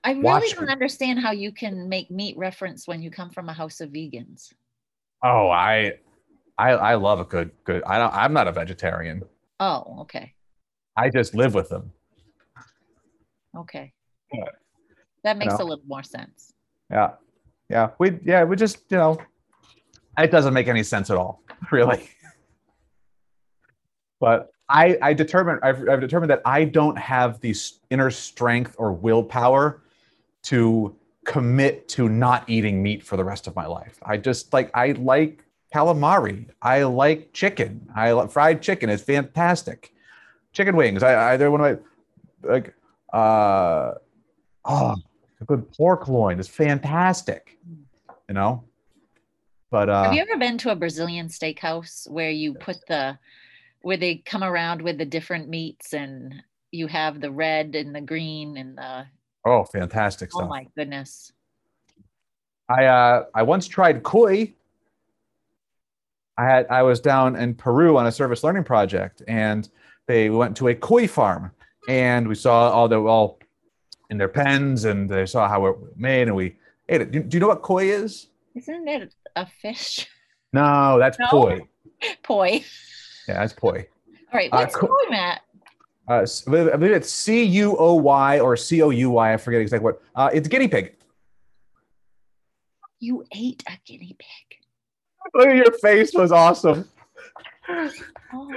I 0.03 0.11
really 0.11 0.21
Watch 0.21 0.53
don't 0.53 0.69
understand 0.69 1.19
how 1.19 1.31
you 1.31 1.51
can 1.51 1.89
make 1.89 2.11
meat 2.11 2.37
reference 2.37 2.87
when 2.87 3.01
you 3.01 3.09
come 3.09 3.31
from 3.31 3.49
a 3.49 3.53
house 3.53 3.81
of 3.81 3.89
vegans. 3.89 4.53
Oh, 5.23 5.49
I, 5.49 5.93
I, 6.57 6.69
I 6.71 6.95
love 6.95 7.19
a 7.19 7.25
good 7.25 7.51
good. 7.63 7.81
I 7.83 7.97
don't. 7.97 8.13
I'm 8.13 8.33
not 8.33 8.47
a 8.47 8.51
vegetarian. 8.51 9.23
Oh, 9.59 9.97
okay. 10.01 10.33
I 10.95 11.09
just 11.09 11.33
live 11.33 11.55
with 11.55 11.69
them. 11.69 11.91
Okay. 13.55 13.91
Yeah. 14.31 14.45
That 15.23 15.37
makes 15.37 15.57
know. 15.57 15.65
a 15.65 15.67
little 15.67 15.85
more 15.87 16.03
sense. 16.03 16.53
Yeah, 16.91 17.13
yeah. 17.69 17.89
We 17.97 18.19
yeah. 18.23 18.43
We 18.43 18.55
just 18.55 18.83
you 18.89 18.97
know, 18.97 19.17
it 20.17 20.31
doesn't 20.31 20.53
make 20.53 20.67
any 20.67 20.83
sense 20.83 21.09
at 21.09 21.17
all, 21.17 21.41
really. 21.71 22.09
But 24.19 24.51
I 24.69 24.97
I 25.01 25.13
determined 25.13 25.59
I've, 25.63 25.87
I've 25.87 26.01
determined 26.01 26.31
that 26.31 26.41
I 26.45 26.63
don't 26.65 26.97
have 26.97 27.39
the 27.39 27.55
inner 27.89 28.11
strength 28.11 28.75
or 28.77 28.91
willpower 28.91 29.81
to 30.43 30.95
commit 31.25 31.87
to 31.89 32.09
not 32.09 32.49
eating 32.49 32.81
meat 32.81 33.03
for 33.03 33.17
the 33.17 33.23
rest 33.23 33.47
of 33.47 33.55
my 33.55 33.65
life. 33.65 33.99
I 34.01 34.17
just 34.17 34.53
like 34.53 34.71
I 34.73 34.91
like 34.93 35.43
calamari. 35.73 36.47
I 36.61 36.83
like 36.83 37.33
chicken. 37.33 37.87
I 37.95 38.11
like 38.13 38.31
fried 38.31 38.61
chicken. 38.61 38.89
It's 38.89 39.03
fantastic. 39.03 39.93
Chicken 40.53 40.75
wings. 40.75 41.03
I, 41.03 41.33
I 41.33 41.37
they're 41.37 41.51
one 41.51 41.61
of 41.61 41.79
my 42.43 42.49
like 42.49 42.73
uh 43.13 43.93
oh 44.65 44.95
a 45.39 45.45
good 45.45 45.71
pork 45.73 46.07
loin 46.07 46.39
is 46.39 46.47
fantastic. 46.47 47.57
You 48.27 48.33
know? 48.33 48.63
But 49.69 49.89
uh 49.89 50.03
Have 50.03 50.13
you 50.13 50.21
ever 50.21 50.37
been 50.37 50.57
to 50.59 50.71
a 50.71 50.75
Brazilian 50.75 51.27
steakhouse 51.27 52.09
where 52.09 52.29
you 52.29 52.53
put 52.53 52.77
the 52.87 53.17
where 53.81 53.97
they 53.97 54.15
come 54.15 54.43
around 54.43 54.81
with 54.81 54.97
the 54.97 55.05
different 55.05 55.49
meats 55.49 55.93
and 55.93 56.33
you 56.71 56.87
have 56.87 57.21
the 57.21 57.31
red 57.31 57.75
and 57.75 57.95
the 57.95 58.01
green 58.01 58.57
and 58.57 58.77
the 58.77 59.05
oh 59.45 59.63
fantastic 59.65 60.31
stuff. 60.31 60.45
oh 60.45 60.47
my 60.47 60.67
goodness. 60.75 61.31
I 62.69 62.85
uh 62.85 63.25
I 63.33 63.43
once 63.43 63.67
tried 63.67 64.03
koi. 64.03 64.53
I 66.37 66.45
had 66.45 66.67
I 66.69 66.83
was 66.83 66.99
down 66.99 67.35
in 67.35 67.55
Peru 67.55 67.97
on 67.97 68.07
a 68.07 68.11
service 68.11 68.43
learning 68.43 68.63
project 68.63 69.21
and 69.27 69.67
they 70.05 70.29
went 70.29 70.55
to 70.57 70.69
a 70.69 70.75
koi 70.75 71.07
farm 71.07 71.51
and 71.89 72.27
we 72.27 72.35
saw 72.35 72.69
all 72.69 72.87
the 72.87 73.01
all 73.01 73.39
in 74.09 74.17
their 74.17 74.29
pens 74.29 74.85
and 74.85 75.09
they 75.09 75.25
saw 75.25 75.47
how 75.47 75.65
it 75.65 75.79
was 75.79 75.91
made 75.97 76.27
and 76.27 76.35
we 76.35 76.55
ate 76.87 77.01
it. 77.01 77.11
Do, 77.11 77.21
do 77.21 77.35
you 77.35 77.41
know 77.41 77.47
what 77.47 77.61
koi 77.61 77.89
is? 77.89 78.27
Isn't 78.55 78.87
it 78.87 79.13
a 79.37 79.45
fish? 79.61 80.07
No, 80.53 80.97
that's 80.99 81.17
No? 81.19 81.27
poi. 81.29 81.67
Poi. 82.23 82.63
Yeah, 83.27 83.39
that's 83.39 83.53
poi. 83.53 83.87
All 84.09 84.15
right, 84.33 84.51
Uh, 84.51 84.57
what's 84.57 84.75
co- 84.75 84.87
koi, 84.87 85.09
Matt? 85.09 85.41
Uh, 86.09 86.25
I 86.47 86.77
believe 86.77 86.93
it's 86.93 87.11
C 87.11 87.43
U 87.43 87.75
O 87.77 87.95
Y 87.95 88.39
or 88.39 88.55
C 88.55 88.81
O 88.81 88.89
U 88.89 89.09
Y. 89.11 89.33
I 89.33 89.37
forget 89.37 89.61
exactly 89.61 89.83
what. 89.83 90.01
Uh, 90.15 90.29
it's 90.33 90.47
guinea 90.47 90.67
pig. 90.69 90.95
You 92.99 93.25
ate 93.33 93.63
a 93.67 93.73
guinea 93.85 94.15
pig. 94.17 94.59
Look 95.33 95.47
at 95.49 95.55
your 95.57 95.71
face 95.79 96.13
was 96.13 96.31
awesome. 96.31 96.87
Oh, 98.33 98.49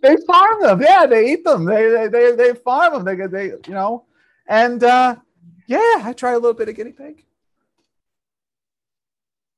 they 0.00 0.16
farm 0.26 0.62
them. 0.62 0.80
Yeah, 0.80 1.06
they 1.06 1.32
eat 1.32 1.44
them. 1.44 1.64
They 1.64 1.88
they 1.90 2.08
they, 2.08 2.32
they 2.36 2.54
farm 2.54 2.92
them. 2.94 3.04
They 3.04 3.16
get 3.16 3.32
they 3.32 3.46
you 3.46 3.60
know, 3.68 4.04
and 4.46 4.82
uh, 4.84 5.16
yeah, 5.66 6.00
I 6.04 6.12
tried 6.16 6.32
a 6.34 6.38
little 6.38 6.54
bit 6.54 6.68
of 6.68 6.76
guinea 6.76 6.92
pig. 6.92 7.24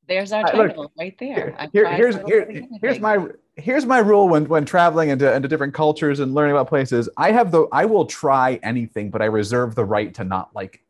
There's 0.09 0.32
our 0.32 0.42
Uh, 0.46 0.57
look, 0.57 0.68
title 0.68 0.92
right 0.98 1.16
there. 1.18 1.57
Here, 1.72 1.90
here's 1.94 2.16
here, 2.16 2.46
bit 2.46 2.48
of 2.48 2.48
guinea 2.55 2.78
here's 2.82 3.00
my 3.00 3.26
here's 3.57 3.86
my 3.86 3.98
rule 3.98 4.28
when 4.28 4.46
when 4.48 4.64
traveling 4.64 5.09
into 5.11 5.32
into 5.32 5.48
different 5.48 5.74
cultures 5.74 6.20
and 6.20 6.34
learning 6.34 6.52
about 6.52 6.68
places. 6.68 7.09
I 7.16 7.32
have 7.32 7.50
the 7.50 7.66
I 7.72 7.84
will 7.84 8.07
try 8.07 8.59
anything, 8.62 9.11
but 9.11 9.22
I 9.22 9.26
reserve 9.26 9.74
the 9.74 9.84
right 9.84 10.12
to 10.14 10.24
not 10.24 10.55
like. 10.55 10.80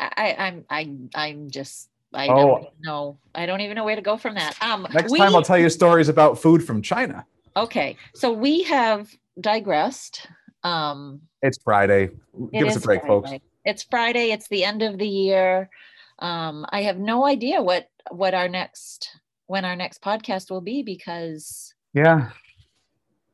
I, 0.00 0.34
I'm 0.38 0.64
I'm 0.68 1.10
I'm 1.14 1.50
just 1.50 1.88
I 2.12 2.28
Oh. 2.28 2.34
don't 2.34 2.66
know. 2.80 3.18
I 3.34 3.46
don't 3.46 3.60
even 3.60 3.76
know 3.76 3.84
where 3.84 3.96
to 3.96 4.02
go 4.02 4.16
from 4.16 4.34
that. 4.34 4.56
Um 4.60 4.86
Next 4.92 5.10
we, 5.12 5.18
time 5.18 5.34
I'll 5.34 5.42
tell 5.42 5.58
you 5.58 5.70
stories 5.70 6.08
about 6.08 6.38
food 6.38 6.64
from 6.64 6.82
China. 6.82 7.24
Okay. 7.56 7.96
So 8.14 8.32
we 8.32 8.62
have 8.64 9.08
digressed. 9.40 10.26
Um 10.64 11.22
It's 11.40 11.58
Friday. 11.62 12.10
Give 12.52 12.68
us 12.68 12.76
a 12.76 12.80
break, 12.80 13.02
folks. 13.02 13.30
It's 13.64 13.82
Friday, 13.84 14.30
it's 14.30 14.48
the 14.48 14.64
end 14.64 14.82
of 14.82 14.98
the 14.98 15.08
year. 15.08 15.70
Um 16.18 16.66
I 16.70 16.82
have 16.82 16.98
no 16.98 17.26
idea 17.26 17.62
what 17.62 17.88
what 18.10 18.34
our 18.34 18.48
next 18.48 19.10
when 19.46 19.64
our 19.64 19.76
next 19.76 20.02
podcast 20.02 20.50
will 20.50 20.60
be 20.60 20.82
because 20.82 21.74
Yeah. 21.92 22.30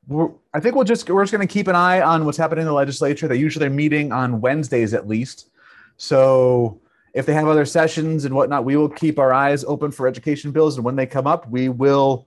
We're, 0.06 0.30
I 0.54 0.60
think 0.60 0.74
we'll 0.74 0.84
just 0.84 1.08
we're 1.10 1.22
just 1.22 1.32
going 1.32 1.46
to 1.46 1.52
keep 1.52 1.68
an 1.68 1.76
eye 1.76 2.00
on 2.00 2.24
what's 2.24 2.38
happening 2.38 2.62
in 2.62 2.66
the 2.66 2.72
legislature. 2.72 3.28
They 3.28 3.36
usually 3.36 3.66
are 3.66 3.70
meeting 3.70 4.10
on 4.10 4.40
Wednesdays 4.40 4.94
at 4.94 5.06
least. 5.06 5.50
So 5.98 6.80
if 7.12 7.26
they 7.26 7.34
have 7.34 7.46
other 7.46 7.66
sessions 7.66 8.24
and 8.24 8.34
whatnot, 8.34 8.64
we 8.64 8.76
will 8.76 8.88
keep 8.88 9.18
our 9.18 9.34
eyes 9.34 9.64
open 9.64 9.90
for 9.90 10.06
education 10.06 10.50
bills. 10.50 10.76
And 10.76 10.84
when 10.84 10.96
they 10.96 11.04
come 11.04 11.26
up, 11.26 11.48
we 11.50 11.68
will 11.68 12.26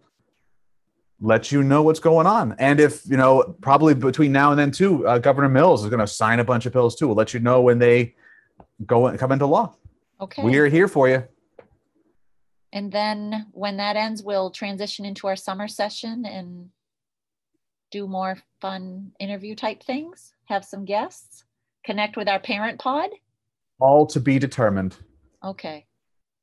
let 1.21 1.51
you 1.51 1.63
know 1.63 1.83
what's 1.83 1.99
going 1.99 2.25
on. 2.27 2.55
And 2.59 2.79
if 2.79 3.05
you 3.07 3.15
know, 3.15 3.55
probably 3.61 3.93
between 3.93 4.31
now 4.31 4.49
and 4.51 4.59
then 4.59 4.71
too, 4.71 5.07
uh, 5.07 5.19
Governor 5.19 5.49
Mills 5.49 5.83
is 5.83 5.89
going 5.89 5.99
to 5.99 6.07
sign 6.07 6.39
a 6.39 6.43
bunch 6.43 6.65
of 6.65 6.73
bills 6.73 6.95
too. 6.95 7.07
We'll 7.07 7.15
let 7.15 7.33
you 7.33 7.39
know 7.39 7.61
when 7.61 7.79
they 7.79 8.15
go 8.85 9.07
and 9.07 9.17
come 9.19 9.31
into 9.31 9.45
law. 9.45 9.75
okay. 10.19 10.43
We 10.43 10.57
are 10.57 10.67
here 10.67 10.87
for 10.87 11.07
you. 11.07 11.23
And 12.73 12.91
then 12.91 13.47
when 13.51 13.77
that 13.77 13.95
ends, 13.97 14.23
we'll 14.23 14.49
transition 14.49 15.05
into 15.05 15.27
our 15.27 15.35
summer 15.35 15.67
session 15.67 16.25
and 16.25 16.69
do 17.91 18.07
more 18.07 18.37
fun 18.61 19.11
interview 19.19 19.53
type 19.55 19.83
things, 19.83 20.33
have 20.45 20.63
some 20.63 20.85
guests, 20.85 21.43
connect 21.85 22.15
with 22.15 22.29
our 22.29 22.39
parent 22.39 22.79
pod. 22.79 23.09
All 23.79 24.07
to 24.07 24.19
be 24.19 24.39
determined. 24.39 24.95
Okay. 25.43 25.85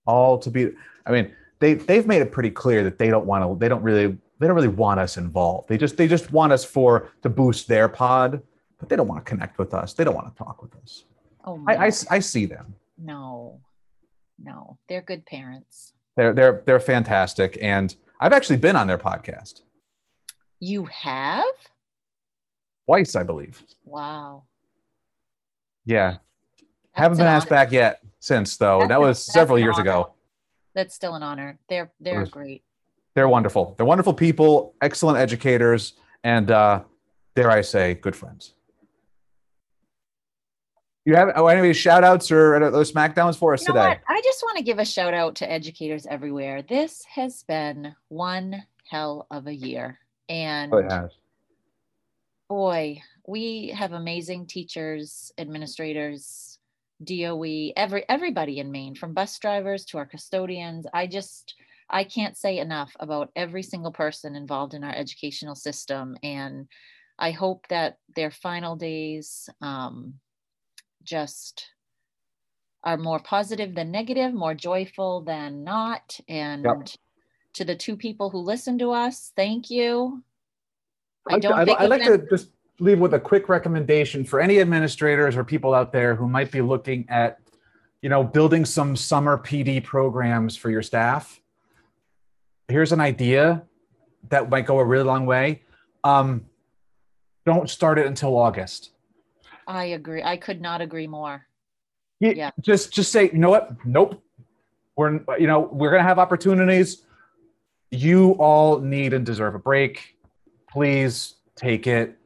all 0.07 0.39
to 0.39 0.51
be 0.51 0.70
i 1.07 1.12
mean 1.12 1.31
they 1.61 1.74
they've 1.74 2.07
made 2.07 2.20
it 2.20 2.33
pretty 2.33 2.51
clear 2.51 2.83
that 2.83 2.99
they 2.99 3.11
don't 3.11 3.26
want 3.26 3.45
to 3.45 3.59
they 3.61 3.68
don't 3.68 3.83
really 3.83 4.18
they 4.39 4.47
don't 4.47 4.57
really 4.57 4.68
want 4.68 5.01
us 5.01 5.16
involved 5.16 5.68
they 5.68 5.76
just 5.78 5.97
they 5.97 6.09
just 6.09 6.30
want 6.32 6.53
us 6.53 6.64
for 6.64 7.11
to 7.22 7.28
boost 7.28 7.68
their 7.68 7.89
pod 7.89 8.43
but 8.78 8.89
they 8.89 8.97
don't 8.97 9.09
want 9.09 9.24
to 9.24 9.28
connect 9.28 9.59
with 9.59 9.74
us 9.74 9.93
they 9.95 10.05
don't 10.05 10.14
want 10.14 10.32
to 10.34 10.39
talk 10.45 10.62
with 10.62 10.74
us 10.76 11.05
Oh, 11.45 11.62
I, 11.66 11.86
I 11.86 11.91
I 12.11 12.18
see 12.18 12.45
them 12.47 12.74
no, 12.99 13.61
no, 14.39 14.76
they're 14.89 15.03
good 15.03 15.24
parents. 15.26 15.93
they're 16.16 16.32
they're 16.32 16.62
they're 16.66 16.80
fantastic 16.80 17.57
and 17.62 17.95
i've 18.20 18.32
actually 18.32 18.57
been 18.59 18.76
on 18.76 18.86
their 18.86 18.99
podcast 18.99 19.62
You 20.61 20.84
have? 20.86 21.45
twice 22.86 23.14
i 23.16 23.22
believe 23.22 23.62
Wow. 23.84 24.45
yeah 25.84 26.11
That's 26.11 26.20
haven't 26.93 27.18
been 27.18 27.26
asked 27.26 27.47
honor. 27.47 27.64
back 27.64 27.72
yet 27.72 28.01
since 28.20 28.57
though 28.57 28.80
That's 28.80 28.89
that 28.91 29.01
was 29.01 29.24
several 29.24 29.59
years 29.59 29.76
honor. 29.76 29.82
ago 29.91 30.12
That's 30.74 30.95
still 30.95 31.14
an 31.14 31.22
honor. 31.22 31.59
They're 31.68 31.91
they're 32.01 32.20
was- 32.20 32.30
great. 32.30 32.62
They're 33.15 33.29
wonderful 33.29 33.75
they're 33.77 33.87
wonderful 33.87 34.15
people 34.15 34.75
excellent 34.81 35.19
educators 35.19 35.95
and 36.25 36.51
uh 36.51 36.83
dare 37.35 37.51
i 37.51 37.61
say 37.61 37.95
good 37.95 38.15
friends 38.17 38.55
you 41.05 41.15
have 41.15 41.31
oh, 41.37 41.47
any 41.47 41.73
shout 41.73 42.05
outs 42.05 42.31
or 42.31 42.57
or 42.57 42.61
smackdowns 42.85 43.35
for 43.37 43.55
us 43.55 43.67
You 43.67 43.73
know 43.73 43.81
today 43.81 43.89
what? 43.89 44.01
I 44.09 44.21
just 44.23 44.43
want 44.43 44.59
to 44.59 44.63
give 44.63 44.79
a 44.79 44.85
shout 44.85 45.15
out 45.15 45.37
to 45.37 45.51
educators 45.51 46.05
everywhere. 46.05 46.61
This 46.61 47.03
has 47.07 47.45
been 47.45 47.95
one 48.09 48.63
hell 48.91 49.27
of 49.31 49.47
a 49.47 49.55
year. 49.55 49.99
And 50.29 50.71
Oh, 50.75 50.77
it 50.77 50.93
has. 50.93 51.13
boy, 52.51 53.01
we 53.27 53.69
have 53.69 53.93
amazing 53.93 54.49
teachers, 54.49 55.33
administrators, 55.39 56.59
DOE, 57.03 57.73
every 57.75 58.05
everybody 58.11 58.59
in 58.59 58.71
Maine, 58.71 58.95
from 58.95 59.15
bus 59.15 59.39
drivers 59.39 59.87
to 59.87 59.99
our 59.99 60.05
custodians. 60.07 60.87
I 60.93 61.07
just 61.07 61.55
I 61.91 62.05
can't 62.05 62.36
say 62.36 62.59
enough 62.59 62.95
about 63.01 63.30
every 63.34 63.62
single 63.62 63.93
person 63.93 64.36
involved 64.36 64.74
in 64.74 64.84
our 64.84 64.95
educational 64.95 65.55
system, 65.55 66.16
and 66.22 66.68
I 67.18 67.30
hope 67.32 67.66
that 67.68 67.97
their 68.14 68.30
final 68.30 68.76
days 68.76 69.49
um, 69.61 70.14
just 71.03 71.66
are 72.84 72.97
more 72.97 73.18
positive 73.18 73.74
than 73.74 73.91
negative, 73.91 74.32
more 74.32 74.55
joyful 74.55 75.22
than 75.22 75.64
not. 75.64 76.18
And 76.28 76.66
to 77.55 77.64
the 77.64 77.74
two 77.74 77.97
people 77.97 78.30
who 78.30 78.39
listen 78.39 78.78
to 78.78 78.93
us, 78.93 79.32
thank 79.34 79.70
you. 79.70 80.22
I 81.28 81.34
I'd 81.34 81.43
don't 81.43 81.53
like, 81.53 81.61
to, 81.61 81.66
think 81.66 81.80
I'd, 81.80 81.84
I'd 81.84 81.91
like 81.91 82.05
to 82.05 82.26
just 82.30 82.51
leave 82.78 83.01
with 83.01 83.14
a 83.14 83.20
quick 83.20 83.49
recommendation 83.49 84.24
for 84.24 84.41
any 84.41 84.61
administrators 84.61 85.36
or 85.36 85.45
people 85.45 85.74
out 85.74 85.93
there 85.93 86.14
who 86.14 86.28
might 86.28 86.53
be 86.53 86.61
looking 86.61 87.05
at, 87.09 87.41
you 88.01 88.09
know, 88.09 88.22
building 88.22 88.64
some 88.64 88.95
summer 88.95 89.36
PD 89.39 89.82
programs 89.82 90.57
for 90.57 90.70
your 90.70 90.82
staff. 90.82 91.41
Here's 92.69 92.93
an 92.93 93.01
idea 93.01 93.62
that 94.29 94.51
might 94.51 94.66
go 94.66 94.79
a 94.79 94.85
really 94.85 95.05
long 95.05 95.25
way. 95.25 95.62
Um, 96.05 96.45
don't 97.47 97.69
start 97.69 97.99
it 97.99 98.07
until 98.07 98.37
August. 98.37 98.91
I 99.66 99.85
agree. 99.87 100.23
I 100.23 100.37
could 100.37 100.61
not 100.61 100.83
agree 100.83 101.07
more. 101.07 101.47
You- 102.21 102.33
Yeah. 102.33 102.51
Just 102.61 102.93
just 102.93 103.11
say, 103.11 103.31
you 103.31 103.39
know 103.39 103.49
what? 103.51 103.71
Nope. 103.87 104.23
We're 104.97 105.21
you 105.39 105.47
know, 105.47 105.61
we're 105.61 105.91
gonna 105.91 106.03
have 106.03 106.19
opportunities. 106.19 107.05
You 107.91 108.33
all 108.33 108.81
need 108.81 109.14
and 109.14 109.25
deserve 109.25 109.55
a 109.55 109.59
break. 109.59 110.16
Please 110.71 111.37
take 111.57 111.87
it. 111.87 112.19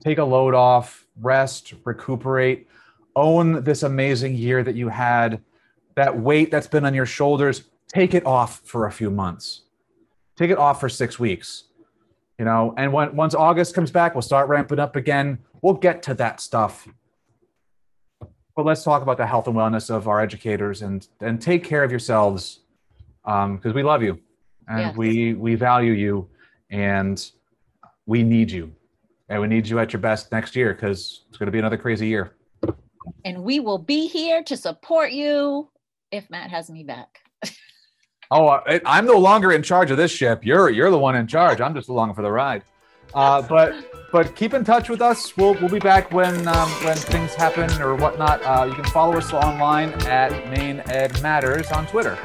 Take 0.00 0.18
a 0.18 0.24
load 0.24 0.54
off, 0.54 1.06
rest, 1.20 1.74
recuperate, 1.84 2.66
own 3.14 3.62
this 3.62 3.84
amazing 3.84 4.34
year 4.34 4.64
that 4.64 4.74
you 4.74 4.88
had. 4.88 5.40
That 5.94 6.18
weight 6.18 6.50
that's 6.50 6.66
been 6.66 6.84
on 6.84 6.94
your 6.94 7.06
shoulders, 7.06 7.64
take 7.88 8.14
it 8.14 8.24
off 8.26 8.60
for 8.64 8.86
a 8.86 8.92
few 8.92 9.10
months. 9.10 9.62
Take 10.38 10.50
it 10.50 10.56
off 10.58 10.80
for 10.80 10.88
six 10.88 11.18
weeks. 11.18 11.64
You 12.38 12.46
know, 12.46 12.72
and 12.78 12.92
when 12.92 13.14
once 13.14 13.34
August 13.34 13.74
comes 13.74 13.90
back, 13.90 14.14
we'll 14.14 14.22
start 14.22 14.48
ramping 14.48 14.78
up 14.78 14.96
again. 14.96 15.38
We'll 15.60 15.74
get 15.74 16.02
to 16.04 16.14
that 16.14 16.40
stuff 16.40 16.88
but 18.58 18.66
let's 18.66 18.82
talk 18.82 19.02
about 19.02 19.16
the 19.16 19.24
health 19.24 19.46
and 19.46 19.54
wellness 19.54 19.88
of 19.88 20.08
our 20.08 20.20
educators 20.20 20.82
and 20.82 21.06
and 21.20 21.40
take 21.40 21.62
care 21.62 21.84
of 21.84 21.92
yourselves 21.92 22.58
um, 23.24 23.54
because 23.54 23.72
we 23.72 23.84
love 23.84 24.02
you 24.02 24.18
and 24.66 24.80
Yes. 24.80 24.96
we 24.96 25.34
we 25.34 25.54
value 25.54 25.92
you 25.92 26.28
and 26.68 27.30
we 28.06 28.24
need 28.24 28.50
you 28.50 28.74
and 29.28 29.40
we 29.40 29.46
need 29.46 29.68
you 29.68 29.78
at 29.78 29.92
your 29.92 30.00
best 30.00 30.32
next 30.32 30.56
year 30.56 30.74
because 30.74 31.22
it's 31.28 31.38
going 31.38 31.46
to 31.46 31.52
be 31.52 31.60
another 31.60 31.76
crazy 31.76 32.08
year 32.08 32.32
And 33.24 33.44
we 33.44 33.60
will 33.60 33.78
be 33.78 34.08
here 34.08 34.42
to 34.42 34.56
support 34.56 35.12
you 35.12 35.68
if 36.10 36.28
Matt 36.28 36.50
has 36.50 36.68
me 36.68 36.82
back. 36.82 37.20
oh, 38.30 38.48
I, 38.48 38.80
I'm 38.84 39.06
no 39.06 39.18
longer 39.18 39.52
in 39.52 39.62
charge 39.62 39.90
of 39.90 39.96
this 39.96 40.10
ship. 40.10 40.44
You're 40.44 40.70
you're 40.70 40.90
the 40.90 40.98
one 40.98 41.16
in 41.16 41.26
charge. 41.26 41.60
I'm 41.60 41.74
just 41.74 41.88
along 41.88 42.14
for 42.14 42.22
the 42.22 42.30
ride. 42.30 42.62
Uh, 43.14 43.42
but 43.42 43.74
but 44.12 44.34
keep 44.36 44.54
in 44.54 44.64
touch 44.64 44.88
with 44.88 45.00
us. 45.00 45.36
We'll 45.36 45.54
we'll 45.54 45.68
be 45.68 45.78
back 45.78 46.12
when 46.12 46.46
um, 46.48 46.68
when 46.84 46.96
things 46.96 47.34
happen 47.34 47.70
or 47.80 47.94
whatnot. 47.94 48.42
Uh, 48.42 48.66
you 48.66 48.74
can 48.74 48.84
follow 48.84 49.16
us 49.16 49.32
online 49.32 49.90
at 50.06 50.30
Maine 50.50 50.82
Ed 50.86 51.20
Matters 51.22 51.70
on 51.72 51.86
Twitter. 51.86 52.18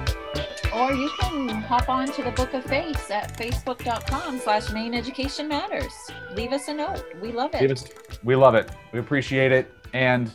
Or 0.73 0.91
you 0.91 1.09
can 1.19 1.49
hop 1.49 1.87
on 1.87 2.07
to 2.13 2.23
the 2.23 2.31
Book 2.31 2.53
of 2.55 2.63
Face 2.65 3.11
at 3.11 3.37
facebook.com 3.37 4.39
slash 4.39 4.71
Maine 4.71 4.95
Education 4.95 5.47
Matters. 5.47 5.93
Leave 6.33 6.51
us 6.51 6.67
a 6.67 6.73
note. 6.73 7.03
We 7.21 7.31
love 7.31 7.51
it. 7.53 7.71
Us, 7.71 7.85
we 8.23 8.35
love 8.35 8.55
it. 8.55 8.71
We 8.91 8.99
appreciate 8.99 9.51
it. 9.51 9.71
And 9.93 10.31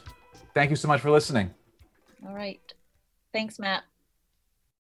thank 0.55 0.71
you 0.71 0.77
so 0.77 0.87
much 0.87 1.01
for 1.01 1.11
listening. 1.11 1.53
All 2.25 2.35
right. 2.35 2.61
Thanks, 3.33 3.59
Matt. 3.59 3.83